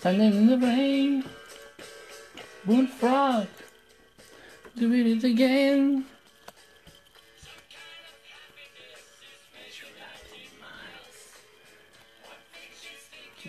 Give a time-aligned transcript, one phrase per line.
[0.00, 1.24] Standing in the rain.
[2.64, 3.46] Bullfrog.
[4.74, 6.06] Do it again.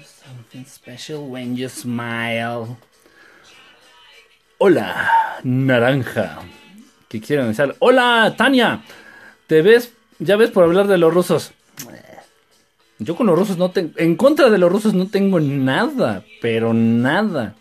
[0.04, 2.78] Something special when you smile.
[4.58, 6.40] Hola, naranja.
[7.08, 7.78] ¿Qué quieren decir?
[7.80, 8.84] Hola, Tania.
[9.48, 9.94] ¿Te ves?
[10.20, 11.54] Ya ves por hablar de los rusos.
[13.04, 13.94] Yo con los rusos no tengo.
[13.98, 16.24] En contra de los rusos no tengo nada.
[16.40, 17.56] Pero nada.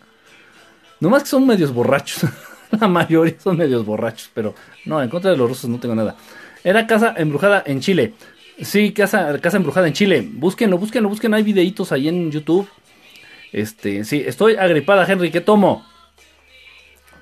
[0.99, 2.29] No más que son medios borrachos.
[2.79, 4.29] La mayoría son medios borrachos.
[4.35, 4.53] Pero
[4.85, 6.15] no, en contra de los rusos no tengo nada.
[6.63, 8.13] Era casa embrujada en Chile.
[8.61, 10.29] Sí, casa, casa embrujada en Chile.
[10.31, 11.37] Búsquenlo, búsquenlo, búsquenlo.
[11.37, 12.69] Hay videitos ahí en YouTube.
[13.51, 15.31] Este, sí, estoy agripada, Henry.
[15.31, 15.83] ¿Qué tomo?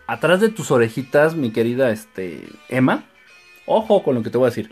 [0.08, 3.06] Atrás de tus orejitas, mi querida este, Emma.
[3.66, 4.70] Ojo con lo que te voy a decir.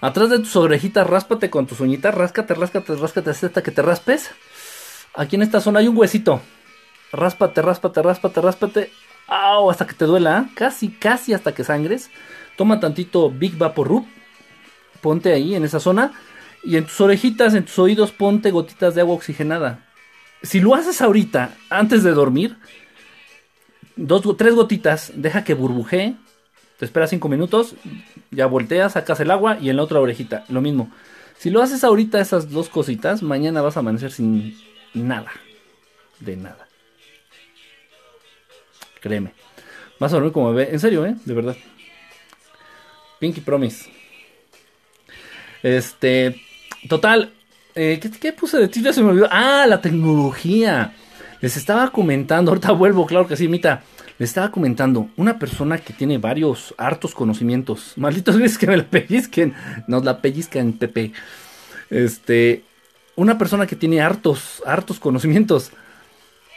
[0.00, 2.14] Atrás de tus orejitas, ráspate con tus uñitas.
[2.14, 4.30] Ráscate, ráscate, ráscate hasta que te raspes.
[5.14, 6.40] Aquí en esta zona hay un huesito.
[7.12, 8.90] Ráspate, ráspate, ráspate, ráspate.
[9.26, 9.70] ¡Au!
[9.70, 10.46] Hasta que te duela.
[10.46, 10.52] ¿eh?
[10.54, 12.10] Casi, casi hasta que sangres.
[12.56, 14.06] Toma tantito Big Vapor Rub
[15.06, 16.12] ponte ahí en esa zona.
[16.64, 19.86] Y en tus orejitas, en tus oídos, ponte gotitas de agua oxigenada.
[20.42, 22.56] Si lo haces ahorita, antes de dormir,
[23.94, 26.16] dos, tres gotitas, deja que burbujee.
[26.78, 27.74] Te esperas cinco minutos,
[28.30, 30.90] ya volteas, sacas el agua y en la otra orejita, lo mismo.
[31.38, 34.56] Si lo haces ahorita esas dos cositas, mañana vas a amanecer sin
[34.94, 35.30] nada.
[36.20, 36.66] De nada.
[39.00, 39.32] Créeme.
[39.98, 40.72] Vas a dormir como bebé.
[40.72, 41.14] En serio, ¿eh?
[41.24, 41.56] De verdad.
[43.18, 43.90] Pinky Promise.
[45.62, 46.40] Este,
[46.88, 47.32] total,
[47.74, 48.68] eh, ¿qué, puse de?
[48.68, 49.28] Ya se me olvidó.
[49.30, 50.94] Ah, la tecnología.
[51.40, 53.82] Les estaba comentando, ahorita vuelvo, claro que sí, Mita.
[54.18, 57.92] Les estaba comentando, una persona que tiene varios hartos conocimientos.
[57.96, 59.54] Malditos es que me la pellizquen.
[59.86, 61.12] Nos la pellizcan, Pepe.
[61.90, 62.64] Este,
[63.14, 65.70] una persona que tiene hartos, hartos conocimientos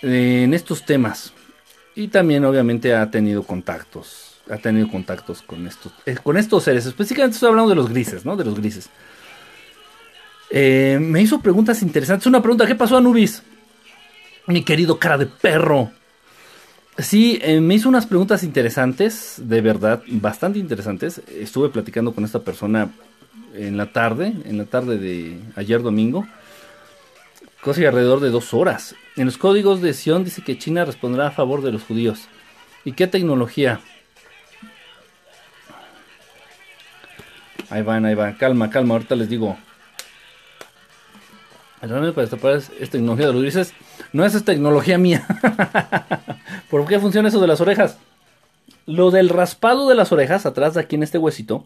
[0.01, 1.33] eh, en estos temas.
[1.95, 6.85] Y también, obviamente, ha tenido contactos ha tenido contactos con estos, eh, con estos seres.
[6.85, 8.35] Específicamente estoy hablando de los grises, ¿no?
[8.35, 8.89] De los grises.
[10.49, 12.25] Eh, me hizo preguntas interesantes.
[12.25, 13.43] Una pregunta, ¿qué pasó a Nubis?
[14.47, 15.91] Mi querido cara de perro.
[16.97, 21.21] Sí, eh, me hizo unas preguntas interesantes, de verdad, bastante interesantes.
[21.29, 22.89] Estuve platicando con esta persona
[23.55, 26.27] en la tarde, en la tarde de ayer domingo.
[27.63, 28.95] Casi alrededor de dos horas.
[29.15, 32.27] En los códigos de Sion dice que China responderá a favor de los judíos.
[32.85, 33.81] ¿Y qué tecnología?
[37.69, 38.33] Ahí van, ahí van.
[38.33, 38.95] Calma, calma.
[38.95, 39.57] Ahorita les digo.
[41.81, 43.73] El remedio para destapar es, tecnología de los grises.
[44.11, 45.25] No es, tecnología mía.
[46.69, 47.97] ¿Por qué funciona eso de las orejas?
[48.85, 51.65] Lo del raspado de las orejas, atrás de aquí en este huesito,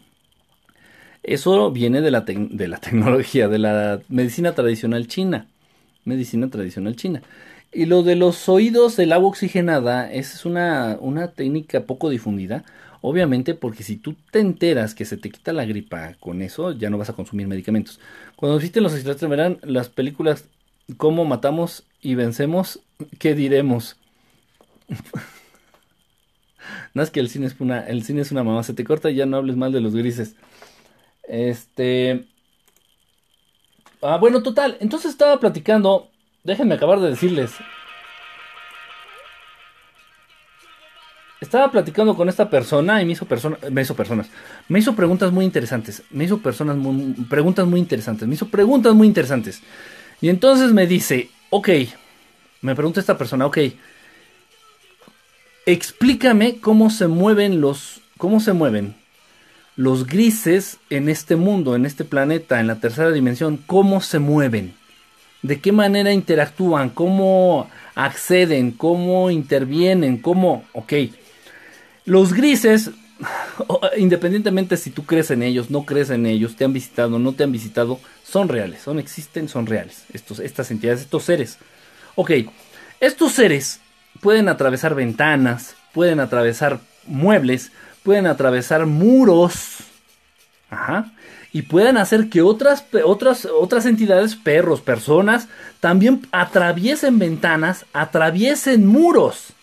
[1.24, 5.48] eso viene de la, de la tecnología, de la medicina tradicional china.
[6.06, 7.24] Medicina tradicional china.
[7.72, 12.66] Y lo de los oídos del agua oxigenada, es una, una técnica poco difundida.
[13.06, 16.90] Obviamente porque si tú te enteras que se te quita la gripa con eso, ya
[16.90, 18.00] no vas a consumir medicamentos.
[18.38, 20.46] Cuando visiten los extraterrestres verán las películas
[20.96, 22.80] Cómo matamos y vencemos,
[23.20, 23.98] ¿qué diremos?
[26.94, 29.12] no es que el cine es una, el cine es una mamá, se te corta
[29.12, 30.38] y ya no hables mal de los grises.
[31.24, 32.26] Este...
[34.02, 36.10] Ah, bueno, total, entonces estaba platicando,
[36.46, 37.52] déjenme acabar de decirles,
[41.44, 44.28] estaba platicando con esta persona y me hizo, persona, me hizo personas.
[44.68, 46.04] Me hizo preguntas muy interesantes.
[46.10, 46.78] Me hizo personas
[47.30, 48.28] preguntas muy interesantes.
[48.28, 49.62] Me hizo preguntas muy interesantes.
[50.22, 51.70] Y entonces me dice, ok,
[52.62, 53.58] me pregunta esta persona, ok,
[55.66, 58.96] explícame cómo se mueven los, cómo se mueven
[59.76, 64.76] los grises en este mundo, en este planeta, en la tercera dimensión, cómo se mueven,
[65.42, 70.94] de qué manera interactúan, cómo acceden, cómo intervienen, cómo, ok,
[72.06, 72.92] los grises,
[73.98, 77.44] independientemente si tú crees en ellos, no crees en ellos, te han visitado, no te
[77.44, 80.06] han visitado, son reales, son existen, son reales.
[80.14, 81.58] Estos, estas entidades, estos seres.
[82.16, 82.32] Ok,
[83.00, 83.80] estos seres
[84.22, 87.72] pueden atravesar ventanas, pueden atravesar muebles,
[88.04, 89.78] pueden atravesar muros.
[90.70, 91.12] Ajá.
[91.52, 95.48] Y pueden hacer que otras, otras, otras entidades, perros, personas,
[95.80, 99.54] también atraviesen ventanas, atraviesen muros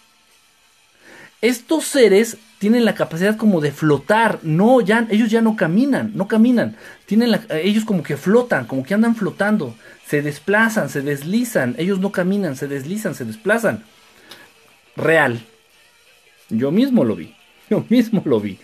[1.40, 6.28] estos seres tienen la capacidad como de flotar, no, ya, ellos ya no caminan, no
[6.28, 6.76] caminan,
[7.06, 9.74] tienen ellos como que flotan, como que andan flotando,
[10.06, 13.84] se desplazan, se deslizan, ellos no caminan, se deslizan, se desplazan.
[14.96, 15.40] Real.
[16.50, 17.34] Yo mismo lo vi,
[17.70, 18.58] yo mismo lo vi.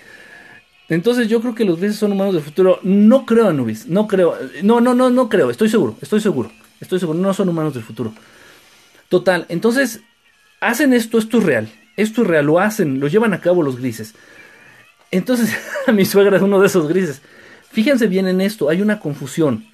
[0.89, 2.79] Entonces yo creo que los grises son humanos del futuro.
[2.83, 4.37] No creo, Anubis, no creo.
[4.63, 7.83] No, no, no, no creo, estoy seguro, estoy seguro, estoy seguro, no son humanos del
[7.83, 8.13] futuro.
[9.09, 10.01] Total, entonces
[10.61, 13.79] hacen esto, esto es real, esto es real, lo hacen, lo llevan a cabo los
[13.79, 14.15] grises.
[15.11, 15.57] Entonces,
[15.93, 17.23] mi suegra es uno de esos grises.
[17.71, 19.67] Fíjense bien en esto, hay una confusión.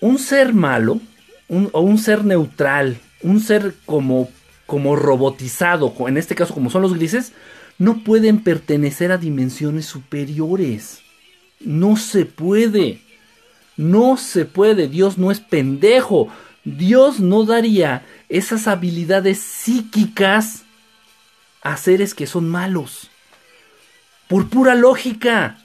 [0.00, 1.00] Un ser malo,
[1.48, 4.30] o un ser neutral, un ser como,
[4.66, 7.32] como robotizado, en este caso como son los grises,
[7.78, 11.00] no pueden pertenecer a dimensiones superiores.
[11.60, 13.00] No se puede.
[13.76, 14.88] No se puede.
[14.88, 16.28] Dios no es pendejo.
[16.64, 20.64] Dios no daría esas habilidades psíquicas
[21.62, 23.10] a seres que son malos.
[24.28, 25.58] Por pura lógica.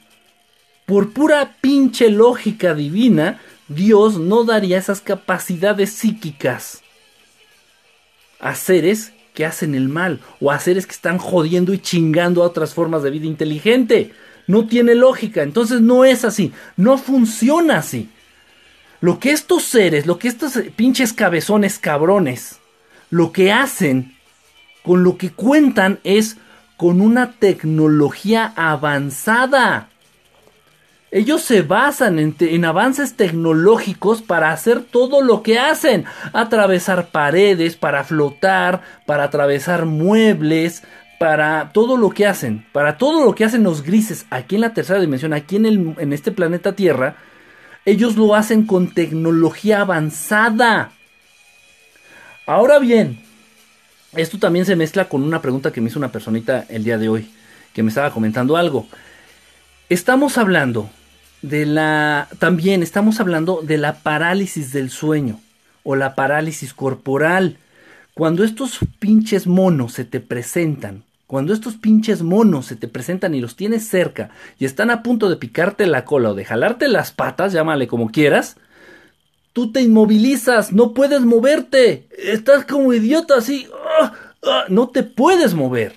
[0.86, 6.84] Por pura pinche lógica divina, Dios no daría esas capacidades psíquicas
[8.44, 12.48] a seres que hacen el mal o a seres que están jodiendo y chingando a
[12.48, 14.12] otras formas de vida inteligente.
[14.46, 18.10] No tiene lógica, entonces no es así, no funciona así.
[19.00, 22.60] Lo que estos seres, lo que estos pinches cabezones cabrones,
[23.10, 24.16] lo que hacen,
[24.84, 26.38] con lo que cuentan es
[26.78, 29.90] con una tecnología avanzada.
[31.14, 36.06] Ellos se basan en, avances tecnológicos para hacer todo lo que hacen.
[36.34, 40.82] Atravesar paredes, para flotar, para atravesar muebles,
[41.20, 42.66] para todo lo que hacen.
[42.72, 46.32] Para todo lo que hacen los grises aquí en la tercera dimensión, aquí en, este
[46.32, 47.16] planeta Tierra.
[47.86, 50.94] Ellos lo hacen con tecnología avanzada.
[52.48, 53.24] Ahora bien,
[54.16, 57.10] esto también se mezcla con una pregunta que me hizo una personita el día de
[57.10, 57.32] hoy,
[57.74, 58.88] que me estaba comentando algo.
[59.90, 60.90] Estamos hablando
[61.42, 65.40] de la también estamos hablando de la parálisis del sueño
[65.84, 67.58] o la parálisis corporal.
[68.14, 73.42] Cuando estos pinches monos se te presentan, cuando estos pinches monos se te presentan y
[73.42, 74.30] los tienes cerca
[74.60, 78.10] y están a punto de picarte la cola o de jalarte las patas, llámale como
[78.10, 78.58] quieras,
[79.54, 83.68] tú te inmovilizas, no puedes moverte, estás como idiota así,
[84.02, 84.14] ¡ah!
[84.44, 84.66] ¡Ah!
[84.68, 85.96] no te puedes mover.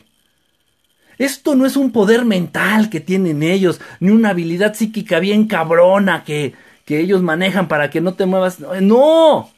[1.18, 6.24] Esto no es un poder mental que tienen ellos, ni una habilidad psíquica bien cabrona
[6.24, 6.54] que,
[6.84, 8.60] que ellos manejan para que no te muevas.
[8.60, 9.50] No,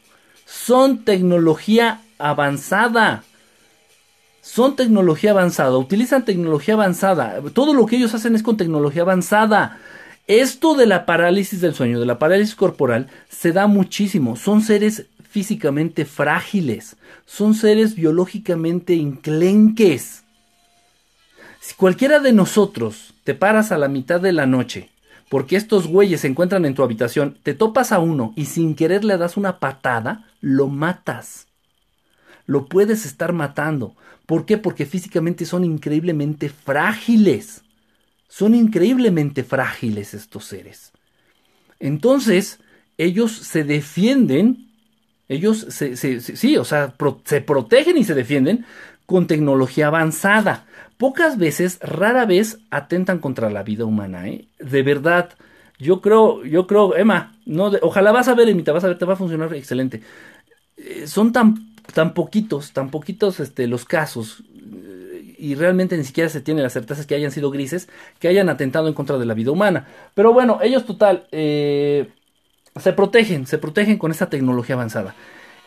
[0.45, 3.23] son tecnología avanzada.
[4.41, 7.39] Son tecnología avanzada, utilizan tecnología avanzada.
[7.53, 9.77] Todo lo que ellos hacen es con tecnología avanzada.
[10.29, 14.35] Esto de la parálisis del sueño, de la parálisis corporal, se da muchísimo.
[14.35, 20.23] Son seres físicamente frágiles, son seres biológicamente inclenques.
[21.59, 24.91] Si cualquiera de nosotros te paras a la mitad de la noche,
[25.29, 29.03] porque estos güeyes se encuentran en tu habitación, te topas a uno y sin querer
[29.03, 31.47] le das una patada, lo matas.
[32.45, 33.95] Lo puedes estar matando.
[34.27, 34.59] ¿Por qué?
[34.59, 37.63] Porque físicamente son increíblemente frágiles.
[38.29, 40.93] Son increíblemente frágiles estos seres.
[41.81, 42.61] Entonces,
[42.97, 44.69] ellos se defienden,
[45.27, 46.95] ellos se, sí, o sea,
[47.25, 48.65] se protegen y se defienden
[49.05, 50.65] con tecnología avanzada
[50.99, 54.49] pocas veces, rara vez atentan contra la vida humana, ¿eh?
[54.59, 55.31] De verdad.
[55.79, 59.05] Yo creo, yo creo, Emma, no, ojalá vas a ver, Emita, vas a ver, te
[59.05, 60.01] va a funcionar excelente.
[60.75, 64.43] Eh, son tan, tan poquitos, tan poquitos este, los casos,
[65.39, 67.87] y realmente ni siquiera se tiene la certeza que hayan sido grises,
[68.19, 69.87] que hayan atentado en contra de la vida humana.
[70.13, 72.09] Pero bueno, ellos total, eh,
[72.75, 75.15] se protegen, se protegen con esa tecnología avanzada.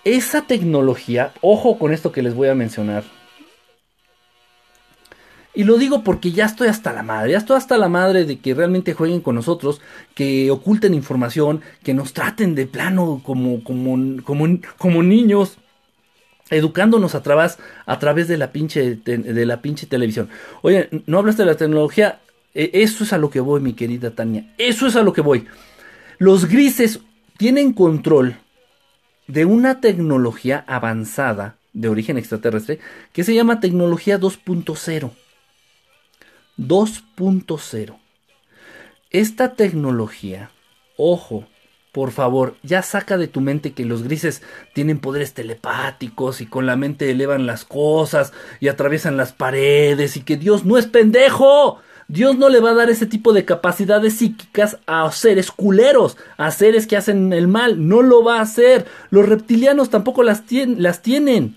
[0.04, 3.04] Esa tecnología, ojo con esto que les voy a mencionar,
[5.54, 8.38] y lo digo porque ya estoy hasta la madre, ya estoy hasta la madre de
[8.38, 9.82] que realmente jueguen con nosotros,
[10.14, 15.58] que oculten información, que nos traten de plano como, como, como, como niños,
[16.52, 20.28] educándonos a través, a través de la pinche, de la pinche televisión.
[20.62, 22.20] Oye, no hablaste de la tecnología,
[22.54, 25.22] e, eso es a lo que voy, mi querida Tania, eso es a lo que
[25.22, 25.46] voy.
[26.18, 27.00] Los grises
[27.38, 28.36] tienen control
[29.26, 32.78] de una tecnología avanzada de origen extraterrestre
[33.12, 35.10] que se llama tecnología 2.0.
[36.58, 37.98] 2.0.
[39.10, 40.50] Esta tecnología,
[40.96, 41.46] ojo,
[41.92, 46.66] por favor, ya saca de tu mente que los grises tienen poderes telepáticos y con
[46.66, 51.80] la mente elevan las cosas y atraviesan las paredes y que Dios no es pendejo.
[52.08, 56.50] Dios no le va a dar ese tipo de capacidades psíquicas a seres culeros, a
[56.50, 57.88] seres que hacen el mal.
[57.88, 58.86] No lo va a hacer.
[59.10, 61.56] Los reptilianos tampoco las, las tienen.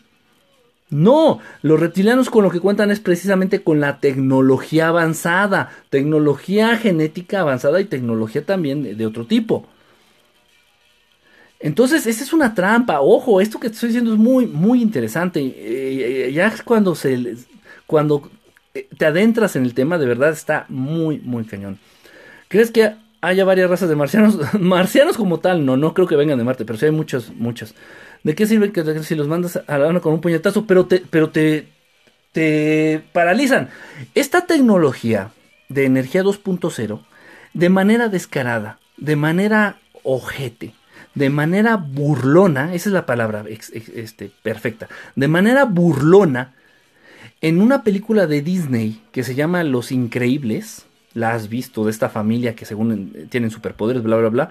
[0.89, 7.41] No, los reptilianos con lo que cuentan es precisamente con la tecnología avanzada, tecnología genética
[7.41, 9.67] avanzada y tecnología también de, otro tipo.
[11.59, 13.01] Entonces, esa es una trampa.
[13.01, 15.39] Ojo, esto que te estoy diciendo es muy, muy interesante.
[15.39, 17.35] Eh, eh, ya cuando se,
[17.87, 18.29] cuando
[18.73, 21.79] eh, te adentras en el tema, de verdad está muy, muy cañón.
[22.47, 24.37] ¿Crees que haya varias razas de marcianos?
[24.59, 27.73] marcianos como tal, no, no creo que vengan de Marte, pero sí hay muchos, muchos.
[28.23, 31.29] ¿De qué sirve que si los mandas a la con un puñetazo, pero te, pero
[31.29, 31.67] te,
[32.31, 33.69] te paralizan?
[34.15, 35.31] Esta tecnología
[35.69, 37.01] de energía 2.0,
[37.53, 40.73] de manera descarada, de manera ojete,
[41.15, 46.53] de manera burlona, esa es la palabra este, perfecta, de manera burlona,
[47.41, 52.09] en una película de Disney que se llama Los Increíbles, la has visto, de esta
[52.09, 54.49] familia que según tienen superpoderes, bla, bla, bla,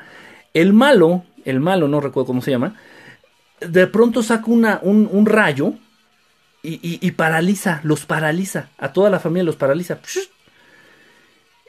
[0.55, 2.75] el malo, el malo, no recuerdo cómo se llama,
[3.61, 5.75] de pronto saca una, un, rayo
[6.63, 9.99] y, paraliza, los paraliza, a toda la familia los paraliza.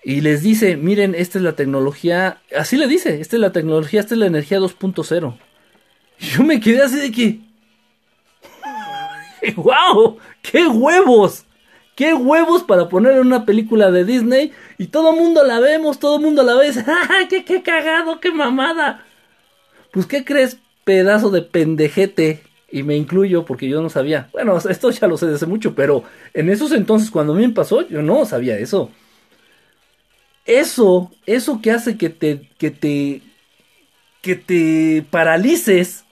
[0.07, 4.00] Y les dice, miren, esta es la tecnología, así le dice, esta es la tecnología,
[4.00, 5.35] esta es la energía 2.0.
[6.19, 7.39] Yo me quedé así de que...
[9.55, 10.19] ¡Wow!
[10.43, 11.45] ¡Qué huevos!
[11.95, 14.51] ¡Qué huevos para poner en una película de Disney!
[14.77, 16.71] Y todo el mundo la vemos, todo el mundo la ve.
[16.85, 19.03] ¡Ah, qué, qué cagado, qué mamada!
[19.89, 22.43] Pues, ¿qué crees, pedazo de pendejete?
[22.69, 24.29] Y me incluyo porque yo no sabía.
[24.33, 26.03] Bueno, esto ya lo sé desde mucho, pero
[26.35, 28.91] en esos entonces, cuando a mí me pasó, yo no sabía eso.
[30.45, 33.21] Eso, eso que hace que te, que te,
[34.21, 36.05] que te paralices,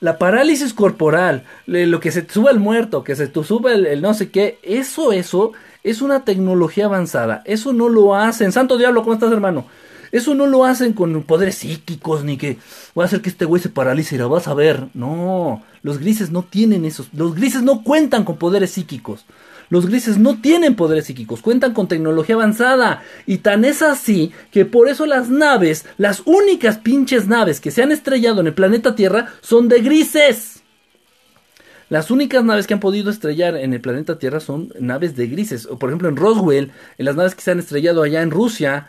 [0.00, 4.02] la parálisis corporal, lo que se te sube el muerto, que se te sube el,
[4.02, 5.52] no sé qué, eso, eso
[5.84, 7.42] es una tecnología avanzada.
[7.44, 8.50] Eso no lo hacen.
[8.50, 9.66] Santo Diablo, ¿cómo estás, hermano?
[10.10, 12.58] Eso no lo hacen con poderes psíquicos, ni que
[12.94, 14.88] voy a hacer que este güey se paralice y la vas a ver.
[14.94, 17.12] No, los grises no tienen esos.
[17.12, 19.24] Los grises no cuentan con poderes psíquicos.
[19.70, 23.02] Los grises no tienen poderes psíquicos, cuentan con tecnología avanzada.
[23.24, 27.82] Y tan es así que por eso las naves, las únicas pinches naves que se
[27.82, 30.64] han estrellado en el planeta Tierra son de grises.
[31.88, 35.68] Las únicas naves que han podido estrellar en el planeta Tierra son naves de grises.
[35.68, 38.88] Por ejemplo en Roswell, en las naves que se han estrellado allá en Rusia.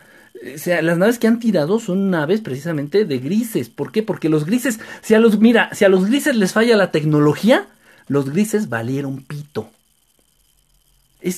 [0.56, 3.70] O sea, las naves que han tirado son naves precisamente de grises.
[3.70, 4.02] ¿Por qué?
[4.02, 7.68] Porque los grises, si los, mira, si a los grises les falla la tecnología,
[8.08, 9.70] los grises valieron pito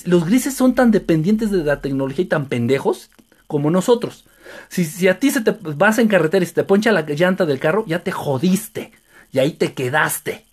[0.05, 3.09] los grises son tan dependientes de la tecnología y tan pendejos
[3.47, 4.25] como nosotros.
[4.69, 7.45] Si, si, a ti se te vas en carretera y se te poncha la llanta
[7.45, 8.91] del carro, ya te jodiste.
[9.31, 10.45] Y ahí te quedaste.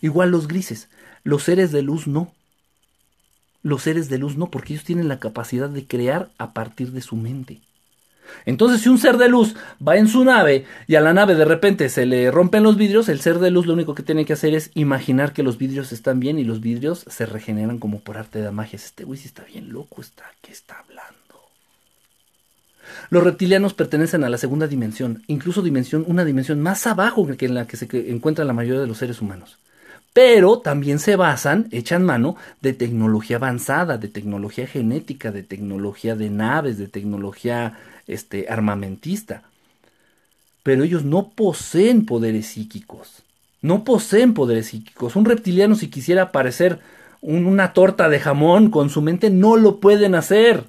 [0.00, 0.88] Igual los grises.
[1.24, 2.32] Los seres de luz no.
[3.62, 7.02] Los seres de luz no, porque ellos tienen la capacidad de crear a partir de
[7.02, 7.60] su mente.
[8.46, 9.54] Entonces, si un ser de luz
[9.86, 13.08] va en su nave y a la nave de repente se le rompen los vidrios,
[13.08, 15.92] el ser de luz lo único que tiene que hacer es imaginar que los vidrios
[15.92, 18.76] están bien y los vidrios se regeneran como por arte de magia.
[18.76, 21.14] Este güey sí está bien loco, está, ¿qué está hablando?
[23.10, 27.54] Los reptilianos pertenecen a la segunda dimensión, incluso dimensión, una dimensión más abajo que en
[27.54, 29.58] la que se encuentra la mayoría de los seres humanos
[30.12, 36.30] pero también se basan, echan mano de tecnología avanzada, de tecnología genética, de tecnología de
[36.30, 37.78] naves, de tecnología
[38.12, 39.42] este, armamentista.
[40.62, 43.22] Pero ellos no poseen poderes psíquicos.
[43.62, 45.16] No poseen poderes psíquicos.
[45.16, 46.80] Un reptiliano si quisiera parecer
[47.22, 50.64] una torta de jamón con su mente no lo pueden hacer.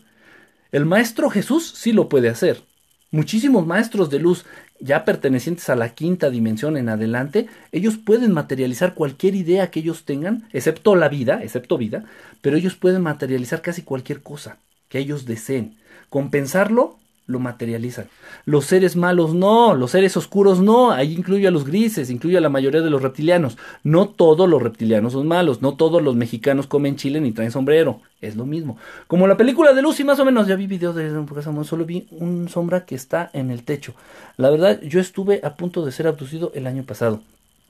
[0.71, 2.63] El maestro Jesús sí lo puede hacer.
[3.12, 4.45] Muchísimos maestros de luz
[4.81, 10.05] ya pertenecientes a la quinta dimensión en adelante, ellos pueden materializar cualquier idea que ellos
[10.05, 12.03] tengan, excepto la vida, excepto vida,
[12.41, 14.57] pero ellos pueden materializar casi cualquier cosa
[14.89, 15.77] que ellos deseen.
[16.10, 16.98] Compensarlo
[17.31, 18.07] lo materializan.
[18.45, 22.41] Los seres malos no, los seres oscuros no, ahí incluye a los grises, incluye a
[22.41, 23.57] la mayoría de los reptilianos.
[23.83, 28.01] No todos los reptilianos son malos, no todos los mexicanos comen chile ni traen sombrero,
[28.21, 28.77] es lo mismo.
[29.07, 32.07] Como la película de Lucy, más o menos, ya vi videos de eso, solo vi
[32.11, 33.93] un sombra que está en el techo.
[34.38, 37.21] La verdad, yo estuve a punto de ser abducido el año pasado.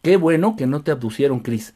[0.01, 1.73] Qué bueno que no te abducieron, Chris.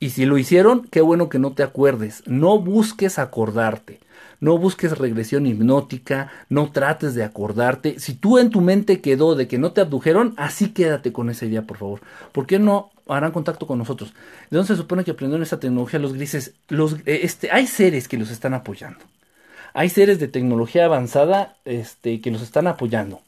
[0.00, 2.22] Y si lo hicieron, qué bueno que no te acuerdes.
[2.26, 4.00] No busques acordarte.
[4.40, 7.98] No busques regresión hipnótica, no trates de acordarte.
[7.98, 11.46] Si tú en tu mente quedó de que no te abdujeron, así quédate con esa
[11.46, 12.00] idea, por favor.
[12.32, 14.12] ¿Por qué no harán contacto con nosotros?
[14.50, 16.52] ¿De dónde se supone que aprendieron esta tecnología los grises?
[16.68, 19.00] Los, eh, este, hay seres que los están apoyando.
[19.72, 23.22] Hay seres de tecnología avanzada este, que los están apoyando.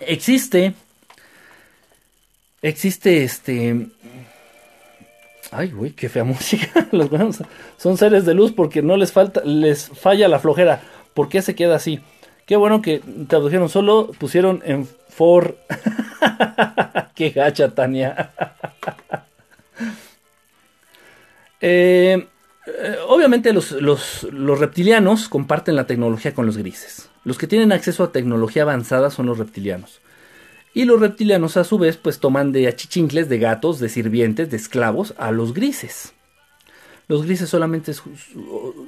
[0.00, 0.74] Existe.
[2.62, 3.88] Existe este
[5.52, 6.88] Ay, güey, qué fea música.
[6.90, 7.10] Los
[7.76, 10.80] son seres de luz porque no les falta, les falla la flojera.
[11.14, 12.00] ¿Por qué se queda así?
[12.46, 15.58] Qué bueno que tradujeron solo, pusieron en for.
[17.14, 18.32] qué gacha, Tania.
[21.64, 22.26] Eh,
[22.66, 27.08] eh, obviamente los, los, los reptilianos comparten la tecnología con los grises.
[27.22, 30.00] Los que tienen acceso a tecnología avanzada son los reptilianos.
[30.74, 34.56] Y los reptilianos a su vez pues toman de achichincles, de gatos, de sirvientes, de
[34.56, 36.14] esclavos a los grises.
[37.08, 37.92] Los grises solamente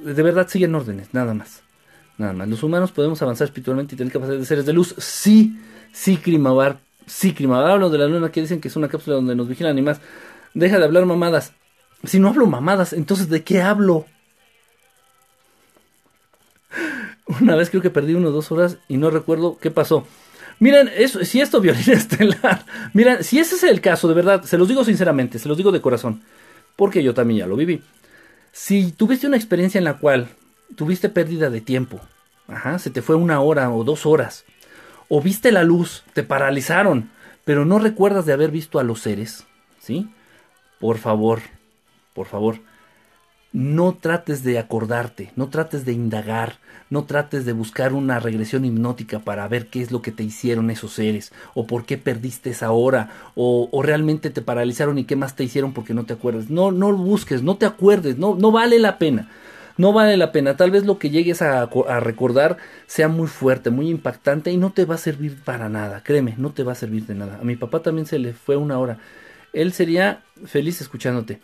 [0.03, 1.61] de verdad siguen órdenes, nada más.
[2.17, 2.47] Nada más.
[2.47, 4.95] Los humanos podemos avanzar espiritualmente y tener capacidad de seres de luz.
[4.97, 5.59] Sí,
[5.91, 9.35] sí, Krimabar, Sí, Crima, hablo de la luna que dicen que es una cápsula donde
[9.35, 10.01] nos vigilan y más.
[10.53, 11.53] Deja de hablar mamadas.
[12.03, 14.05] Si no hablo mamadas, entonces ¿de qué hablo?
[17.41, 20.05] Una vez creo que perdí uno o dos horas y no recuerdo qué pasó.
[20.59, 20.89] Miren,
[21.23, 24.83] si esto violina estelar, miren, si ese es el caso, de verdad, se los digo
[24.83, 26.21] sinceramente, se los digo de corazón,
[26.75, 27.81] porque yo también ya lo viví.
[28.51, 30.29] Si tuviste una experiencia en la cual
[30.75, 31.99] tuviste pérdida de tiempo,
[32.47, 34.45] ajá, se te fue una hora o dos horas,
[35.09, 37.09] o viste la luz, te paralizaron,
[37.43, 39.45] pero no recuerdas de haber visto a los seres,
[39.79, 40.09] ¿sí?
[40.79, 41.41] Por favor,
[42.13, 42.59] por favor,
[43.55, 46.57] no trates de acordarte, no trates de indagar,
[46.89, 50.69] no trates de buscar una regresión hipnótica para ver qué es lo que te hicieron
[50.69, 55.37] esos seres, o por qué perdiste esa hora, o, realmente te paralizaron y qué más
[55.37, 56.49] te hicieron porque no te acuerdas.
[56.49, 59.29] No, no lo busques, no te acuerdes, no, no vale la pena.
[59.77, 60.57] No vale la pena.
[60.57, 62.57] Tal vez lo que llegues a, a recordar
[62.87, 66.03] sea muy fuerte, muy impactante y no te va a servir para nada.
[66.03, 67.39] Créeme, no te va a servir de nada.
[67.41, 68.97] A mi papá también se le fue una hora.
[69.53, 71.39] Él sería feliz escuchándote.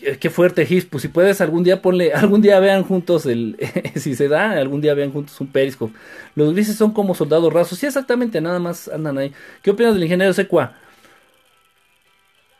[0.00, 0.84] Eh, qué fuerte, Gis.
[0.84, 3.56] Pues si puedes, algún día ponle, algún día vean juntos el,
[3.96, 5.94] si se da, algún día vean juntos un periscope.
[6.34, 7.78] Los grises son como soldados rasos.
[7.78, 9.32] Sí, exactamente, nada más andan ahí.
[9.62, 10.76] ¿Qué opinas del ingeniero Secua?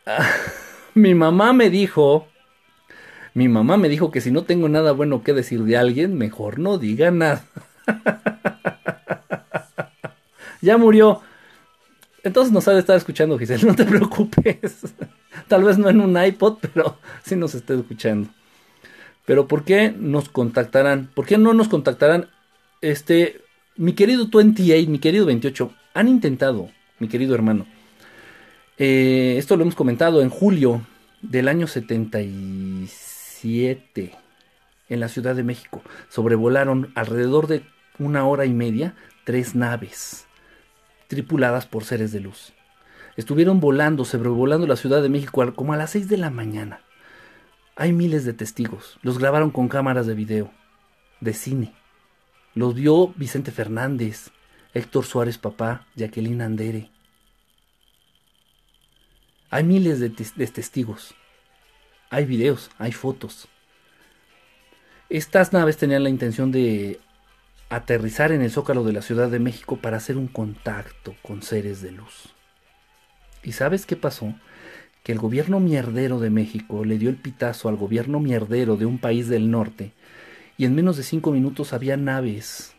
[0.93, 2.27] mi mamá me dijo,
[3.33, 6.59] mi mamá me dijo que si no tengo nada bueno que decir de alguien, mejor
[6.59, 7.45] no diga nada.
[10.61, 11.21] ya murió.
[12.23, 14.77] Entonces nos ha de estar escuchando, Giselle, no te preocupes.
[15.47, 18.29] Tal vez no en un iPod, pero sí nos está escuchando.
[19.25, 21.09] Pero ¿por qué nos contactarán?
[21.13, 22.29] ¿Por qué no nos contactarán?
[22.81, 23.41] Este,
[23.75, 27.65] mi querido 28, mi querido 28, han intentado, mi querido hermano.
[28.77, 30.81] Eh, esto lo hemos comentado en julio
[31.21, 34.11] del año 77
[34.89, 35.81] en la Ciudad de México.
[36.09, 37.63] Sobrevolaron alrededor de
[37.99, 40.25] una hora y media tres naves
[41.13, 42.53] tripuladas por seres de luz.
[43.15, 46.81] Estuvieron volando, sobrevolando la Ciudad de México como a las 6 de la mañana.
[47.75, 48.97] Hay miles de testigos.
[49.03, 50.51] Los grabaron con cámaras de video,
[51.19, 51.73] de cine.
[52.55, 54.31] Los vio Vicente Fernández,
[54.73, 56.89] Héctor Suárez Papá, Jacqueline Andere.
[59.51, 61.13] Hay miles de, de testigos.
[62.09, 63.47] Hay videos, hay fotos.
[65.09, 66.99] Estas naves tenían la intención de
[67.75, 71.81] aterrizar en el zócalo de la Ciudad de México para hacer un contacto con seres
[71.81, 72.33] de luz.
[73.43, 74.33] ¿Y sabes qué pasó?
[75.03, 78.99] Que el gobierno mierdero de México le dio el pitazo al gobierno mierdero de un
[78.99, 79.91] país del norte
[80.57, 82.73] y en menos de cinco minutos había naves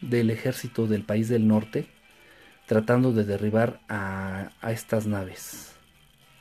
[0.00, 1.88] del ejército del país del norte
[2.66, 5.74] tratando de derribar a, estas naves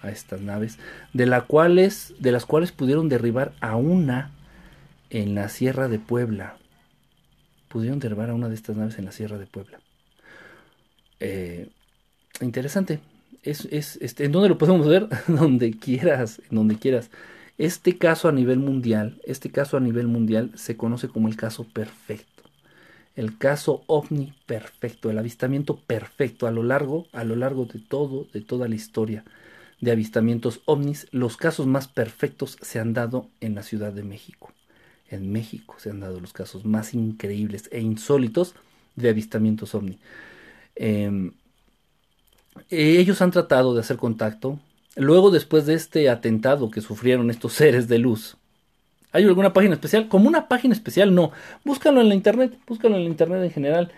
[0.01, 0.77] a estas naves
[1.13, 4.31] de, la cuales, de las cuales pudieron derribar a una
[5.09, 6.57] en la Sierra de Puebla
[7.67, 9.79] pudieron derribar a una de estas naves en la Sierra de Puebla
[11.19, 11.69] eh,
[12.41, 12.99] interesante
[13.45, 15.07] es, este, ¿En dónde lo podemos ver?
[15.27, 17.11] donde quieras, donde quieras.
[17.57, 21.63] Este caso a nivel mundial, este caso a nivel mundial se conoce como el caso
[21.63, 22.43] perfecto.
[23.15, 28.27] El caso ovni perfecto, el avistamiento perfecto a lo largo, a lo largo de todo,
[28.33, 29.23] de toda la historia
[29.79, 34.51] de avistamientos ovnis, los casos más perfectos se han dado en la Ciudad de México.
[35.09, 38.55] En México se han dado los casos más increíbles e insólitos
[38.95, 39.99] de avistamientos ovni.
[40.75, 41.31] Em,
[42.69, 44.59] ellos han tratado de hacer contacto.
[44.95, 48.37] Luego, después de este atentado que sufrieron estos seres de luz,
[49.11, 50.07] ¿hay alguna página especial?
[50.07, 51.31] Como una página especial, no.
[51.63, 53.91] Búscalo en la internet, búscalo en la internet en general.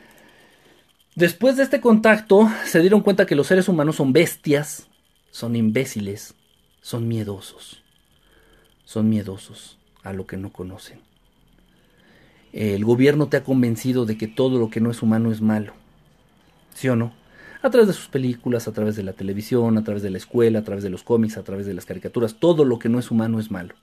[1.16, 4.88] Después de este contacto, se dieron cuenta que los seres humanos son bestias,
[5.32, 6.36] son imbéciles,
[6.82, 7.82] son miedosos.
[8.86, 9.77] Son miedosos
[10.10, 11.00] a lo que no conocen.
[12.54, 15.74] El gobierno te ha convencido de que todo lo que no es humano es malo.
[16.74, 17.14] ¿Sí o no?
[17.62, 20.60] a través de sus películas, a través de la televisión, a través de la escuela,
[20.60, 22.36] a través de los cómics, a través de las caricaturas.
[22.40, 23.76] Todo lo que no es humano es malo.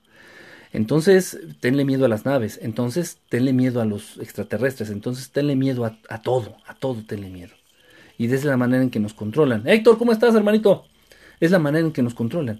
[0.73, 5.85] Entonces, tenle miedo a las naves, entonces tenle miedo a los extraterrestres, entonces tenle miedo
[5.85, 7.53] a, todo, a todo tenle miedo.
[8.17, 9.67] Y es la manera en que nos controlan.
[9.67, 10.85] Héctor, ¿cómo estás, hermanito?
[11.39, 12.59] Es la manera en que nos controlan.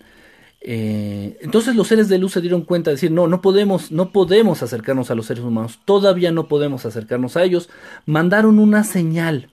[0.67, 4.10] Eh, entonces los seres de luz se dieron cuenta de decir, no, no podemos, no
[4.10, 7.69] podemos acercarnos a los seres humanos, todavía no podemos acercarnos a ellos.
[8.08, 9.49] Mandaron una señal,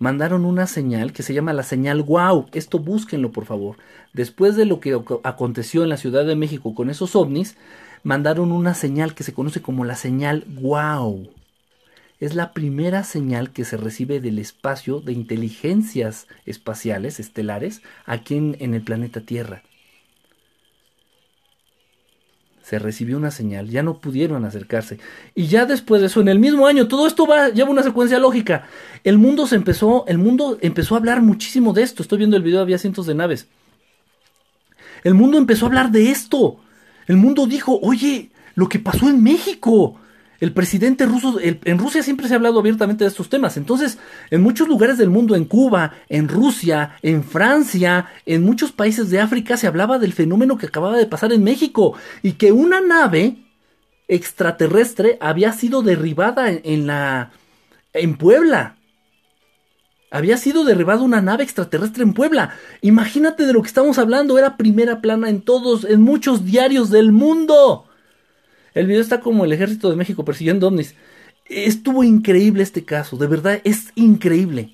[0.00, 2.46] mandaron una señal que se llama la señal wow.
[2.54, 3.76] Esto búsquenlo, por favor.
[4.12, 7.56] Después de lo que aconteció en la Ciudad de México con esos ovnis,
[8.02, 11.30] mandaron una señal que se conoce como la señal wow.
[12.18, 18.56] Es la primera señal que se recibe del espacio de inteligencias espaciales estelares aquí en,
[18.58, 19.62] en el planeta Tierra.
[22.68, 24.98] Se recibió una señal, ya no pudieron acercarse.
[25.34, 28.18] Y ya después de eso, en el mismo año, todo esto va, lleva una secuencia
[28.18, 28.66] lógica.
[29.04, 32.02] El mundo se empezó, el mundo empezó a hablar muchísimo de esto.
[32.02, 33.46] Estoy viendo el video, había cientos de naves.
[35.02, 36.60] El mundo empezó a hablar de esto.
[37.06, 39.98] El mundo dijo, oye, lo que pasó en México.
[40.40, 43.56] El presidente ruso, en Rusia siempre se ha hablado abiertamente de estos temas.
[43.56, 43.98] Entonces,
[44.30, 49.20] en muchos lugares del mundo, en Cuba, en Rusia, en Francia, en muchos países de
[49.20, 53.38] África, se hablaba del fenómeno que acababa de pasar en México y que una nave
[54.06, 57.32] extraterrestre había sido derribada en, la
[57.92, 58.76] en Puebla.
[60.12, 62.54] Había sido derribada una nave extraterrestre en Puebla.
[62.80, 64.38] Imagínate de lo que estamos hablando.
[64.38, 67.87] Era primera plana en todos, en muchos diarios del mundo.
[68.78, 70.94] El video está como el ejército de México persiguiendo ovnis.
[71.46, 74.72] Estuvo increíble este caso, de verdad es increíble.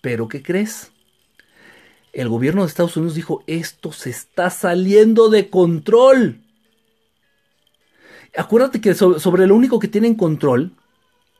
[0.00, 0.90] Pero ¿qué crees?
[2.12, 6.40] El gobierno de Estados Unidos dijo, esto se está saliendo de control.
[8.36, 10.72] Acuérdate que sobre lo único que tienen control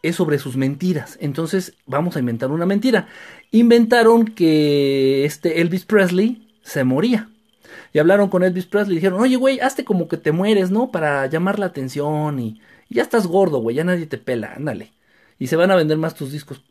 [0.01, 1.19] es sobre sus mentiras.
[1.21, 3.09] Entonces vamos a inventar una mentira.
[3.51, 7.29] Inventaron que este Elvis Presley se moría
[7.93, 10.91] y hablaron con Elvis Presley y dijeron, oye, güey, hazte como que te mueres, ¿no?
[10.91, 14.93] Para llamar la atención y, ya estás gordo, güey, ya nadie te pela, ándale.
[15.39, 16.63] Y se van a vender más tus discos.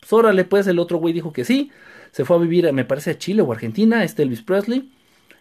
[0.00, 1.70] Pues órale, pues el otro güey dijo que sí.
[2.12, 4.92] Se fue a vivir, me parece, a Chile o Argentina, este Elvis Presley.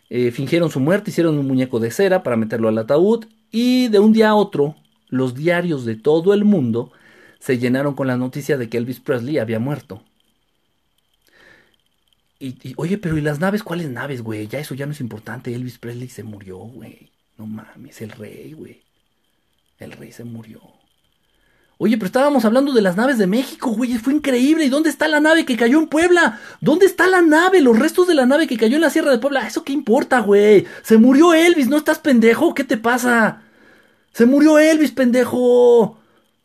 [0.09, 3.25] Eh, fingieron su muerte, hicieron un muñeco de cera para meterlo al ataúd.
[3.51, 4.75] Y de un día a otro,
[5.09, 6.91] los diarios de todo el mundo
[7.39, 10.01] se llenaron con la noticia de que Elvis Presley había muerto.
[12.45, 13.63] Y, oye, pero ¿y las naves?
[13.63, 14.47] ¿Cuáles naves, güey?
[14.47, 15.53] Ya eso ya no es importante.
[15.53, 17.10] Elvis Presley se murió, güey.
[17.38, 18.81] No mames, el rey, güey.
[19.79, 20.62] El rey se murió.
[21.77, 23.97] Oye, pero estábamos hablando de las naves de México, güey.
[23.97, 24.65] Fue increíble.
[24.65, 26.39] ¿Y dónde está la nave que cayó en Puebla?
[26.62, 27.62] ¿Dónde está la nave?
[27.62, 29.47] Los restos de la nave que cayó en la Sierra de Puebla.
[29.47, 30.65] ¿Eso qué importa, güey?
[30.84, 32.53] Se murió Elvis, ¿no estás pendejo?
[32.53, 33.41] ¿Qué te pasa?
[34.13, 35.99] Se murió Elvis, pendejo.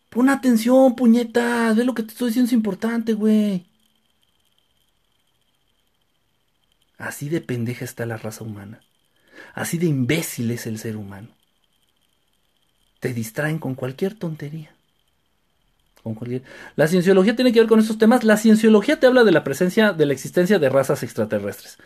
[0.08, 1.76] Pon atención, puñetas.
[1.76, 3.69] Ve lo que te estoy diciendo es importante, güey.
[7.00, 8.84] Así de pendeja está la raza humana.
[9.54, 11.28] Así de imbécil es el ser humano.
[13.00, 14.76] Te distraen con cualquier tontería.
[16.76, 18.24] La cienciología tiene que ver con estos temas.
[18.24, 21.78] La cienciología te habla de la presencia, de la existencia de razas extraterrestres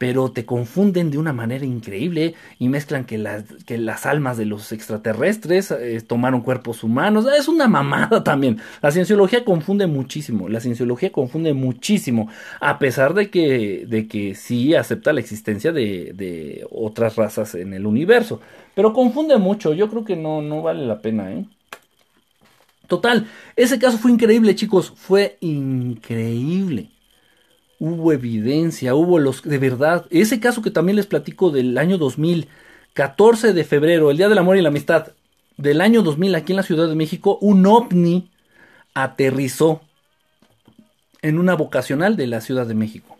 [0.00, 4.46] pero te confunden de una manera increíble y mezclan que las, que las almas de
[4.46, 7.26] los extraterrestres eh, tomaron cuerpos humanos.
[7.38, 8.62] Es una mamada también.
[8.80, 10.48] La cienciología confunde muchísimo.
[10.48, 12.30] La cienciología confunde muchísimo.
[12.62, 17.74] A pesar de que, de que sí acepta la existencia de, de otras razas en
[17.74, 18.40] el universo.
[18.74, 19.74] Pero confunde mucho.
[19.74, 21.44] Yo creo que no, no vale la pena, ¿eh?
[22.90, 23.26] Total,
[23.56, 24.92] ese caso fue increíble, chicos.
[24.94, 26.90] Fue increíble
[27.80, 30.06] hubo evidencia, hubo los de verdad.
[30.10, 32.46] Ese caso que también les platico del año 2000,
[32.92, 35.12] 14 de febrero, el Día del Amor y la Amistad
[35.56, 38.30] del año 2000 aquí en la Ciudad de México, un ovni
[38.94, 39.80] aterrizó
[41.22, 43.16] en una vocacional de la Ciudad de México.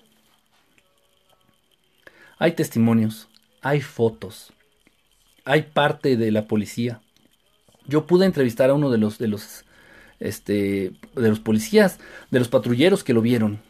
[2.38, 3.28] Hay testimonios,
[3.62, 4.52] hay fotos,
[5.44, 7.00] hay parte de la policía.
[7.90, 9.64] Yo pude entrevistar a uno de los de los
[10.20, 11.98] este de los policías,
[12.30, 13.60] de los patrulleros que lo vieron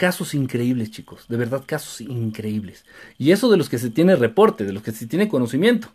[0.00, 2.86] casos increíbles, chicos, de verdad casos increíbles.
[3.18, 5.88] Y eso de los que se tiene reporte, de los que se tiene conocimiento.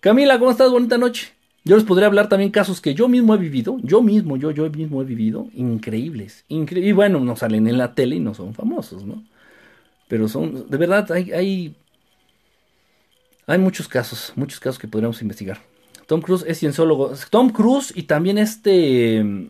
[0.00, 0.70] Camila, ¿cómo estás?
[0.70, 1.34] Bonita noche.
[1.62, 4.70] Yo les podría hablar también casos que yo mismo he vivido, yo mismo, yo, yo
[4.70, 6.46] mismo he vivido, increíbles.
[6.48, 9.22] y bueno, no salen en la tele y no son famosos, ¿no?
[10.08, 11.74] Pero son, de verdad, hay,
[13.48, 15.58] hay muchos casos, muchos casos que podríamos investigar.
[16.06, 17.12] Tom Cruise es cienciólogo.
[17.30, 19.48] Tom Cruise y también este...